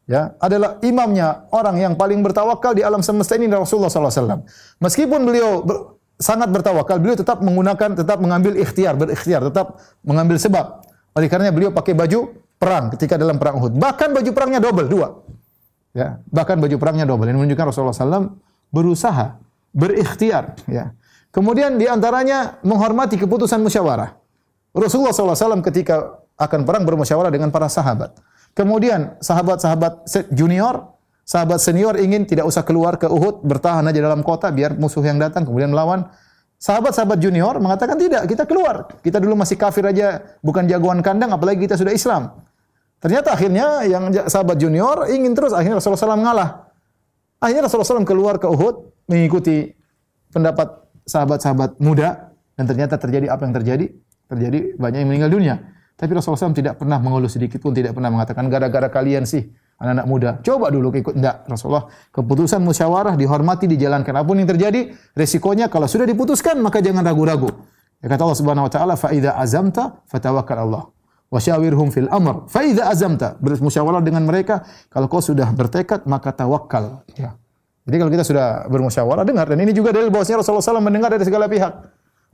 [0.08, 4.40] ya adalah imamnya orang yang paling bertawakal di alam semesta ini Rasulullah SAW.
[4.80, 10.80] Meskipun beliau ber, sangat bertawakal, beliau tetap menggunakan, tetap mengambil ikhtiar, berikhtiar, tetap mengambil sebab.
[11.12, 13.76] Oleh karena beliau pakai baju perang ketika dalam perang Uhud.
[13.76, 15.08] Bahkan baju perangnya double, dua.
[15.90, 17.26] Ya, bahkan baju perangnya double.
[17.26, 18.38] Ini menunjukkan Rasulullah SAW
[18.70, 19.42] berusaha,
[19.74, 20.54] berikhtiar.
[20.70, 20.94] Ya.
[21.34, 24.14] Kemudian di antaranya menghormati keputusan musyawarah.
[24.70, 28.14] Rasulullah SAW ketika akan perang bermusyawarah dengan para sahabat.
[28.54, 34.50] Kemudian sahabat-sahabat junior, sahabat senior ingin tidak usah keluar ke Uhud, bertahan aja dalam kota
[34.50, 36.06] biar musuh yang datang kemudian melawan.
[36.60, 38.90] Sahabat-sahabat junior mengatakan tidak, kita keluar.
[39.00, 42.36] Kita dulu masih kafir aja, bukan jagoan kandang, apalagi kita sudah Islam.
[43.00, 46.48] Ternyata akhirnya yang sahabat junior ingin terus, akhirnya Rasulullah SAW ngalah.
[47.40, 49.72] Akhirnya Rasulullah SAW keluar ke Uhud, mengikuti
[50.28, 53.86] pendapat sahabat-sahabat muda, dan ternyata terjadi apa yang terjadi?
[54.28, 55.54] Terjadi banyak yang meninggal dunia.
[55.96, 59.48] Tapi Rasulullah SAW tidak pernah mengeluh sedikit pun, tidak pernah mengatakan gara-gara kalian sih
[59.80, 60.30] anak-anak muda.
[60.44, 61.16] Coba dulu ikut.
[61.16, 61.88] Tidak, Rasulullah.
[62.12, 64.12] Keputusan musyawarah dihormati, dijalankan.
[64.12, 67.48] Apa pun yang terjadi, resikonya kalau sudah diputuskan, maka jangan ragu-ragu.
[68.00, 70.88] Ya kata Allah Subhanahu wa taala, "Fa idza azamta fatawakkal Allah."
[71.30, 72.50] Wasyawirhum fil amr.
[72.50, 77.06] Fa idza azamta, bermusyawarah dengan mereka, kalau kau sudah bertekad maka tawakal.
[77.14, 77.38] Ya.
[77.86, 81.22] Jadi kalau kita sudah bermusyawarah dengar dan ini juga dalil bahwasanya Rasulullah SAW mendengar dari
[81.22, 81.70] segala pihak.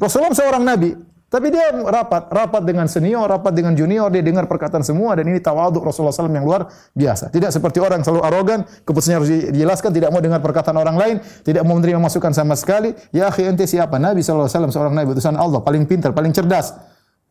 [0.01, 4.86] Rasulullah seorang nabi, tapi dia rapat, rapat dengan senior, rapat dengan junior, dia dengar perkataan
[4.86, 7.34] semua dan ini tawaduk Rasulullah SAW yang luar biasa.
[7.34, 11.66] Tidak seperti orang selalu arogan, keputusannya harus dijelaskan, tidak mau dengar perkataan orang lain, tidak
[11.68, 12.94] mau menerima masukan sama sekali.
[13.11, 13.99] Ya akhi ente siapa?
[13.99, 16.78] Nabi SAW seorang nabi utusan Allah, paling pintar, paling cerdas,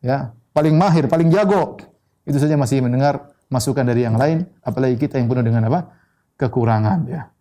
[0.04, 1.76] ya, paling mahir, paling jago.
[2.24, 5.92] Itu saja masih mendengar masukan dari yang lain, apalagi kita yang penuh dengan apa?
[6.36, 7.32] kekurangan ya.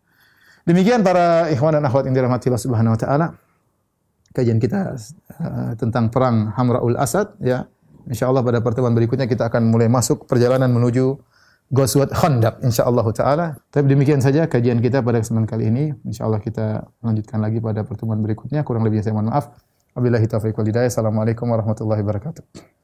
[0.65, 3.27] Demikian para ikhwan dan akhwat yang dirahmati Allah Subhanahu wa taala
[4.35, 4.97] kajian kita
[5.39, 7.69] uh, tentang perang Hamraul Asad ya.
[8.05, 11.17] Insyaallah pada pertemuan berikutnya kita akan mulai masuk perjalanan menuju
[11.73, 13.47] Ghazwat Khandaq insyaallah taala.
[13.73, 15.83] Tapi demikian saja kajian kita pada kesempatan kali ini.
[16.05, 18.61] Insyaallah kita lanjutkan lagi pada pertemuan berikutnya.
[18.61, 19.49] Kurang lebih saya mohon maaf.
[19.97, 20.93] Wabillahi taufiq wal hidayah.
[20.93, 22.75] Assalamualaikum warahmatullahi wabarakatuh.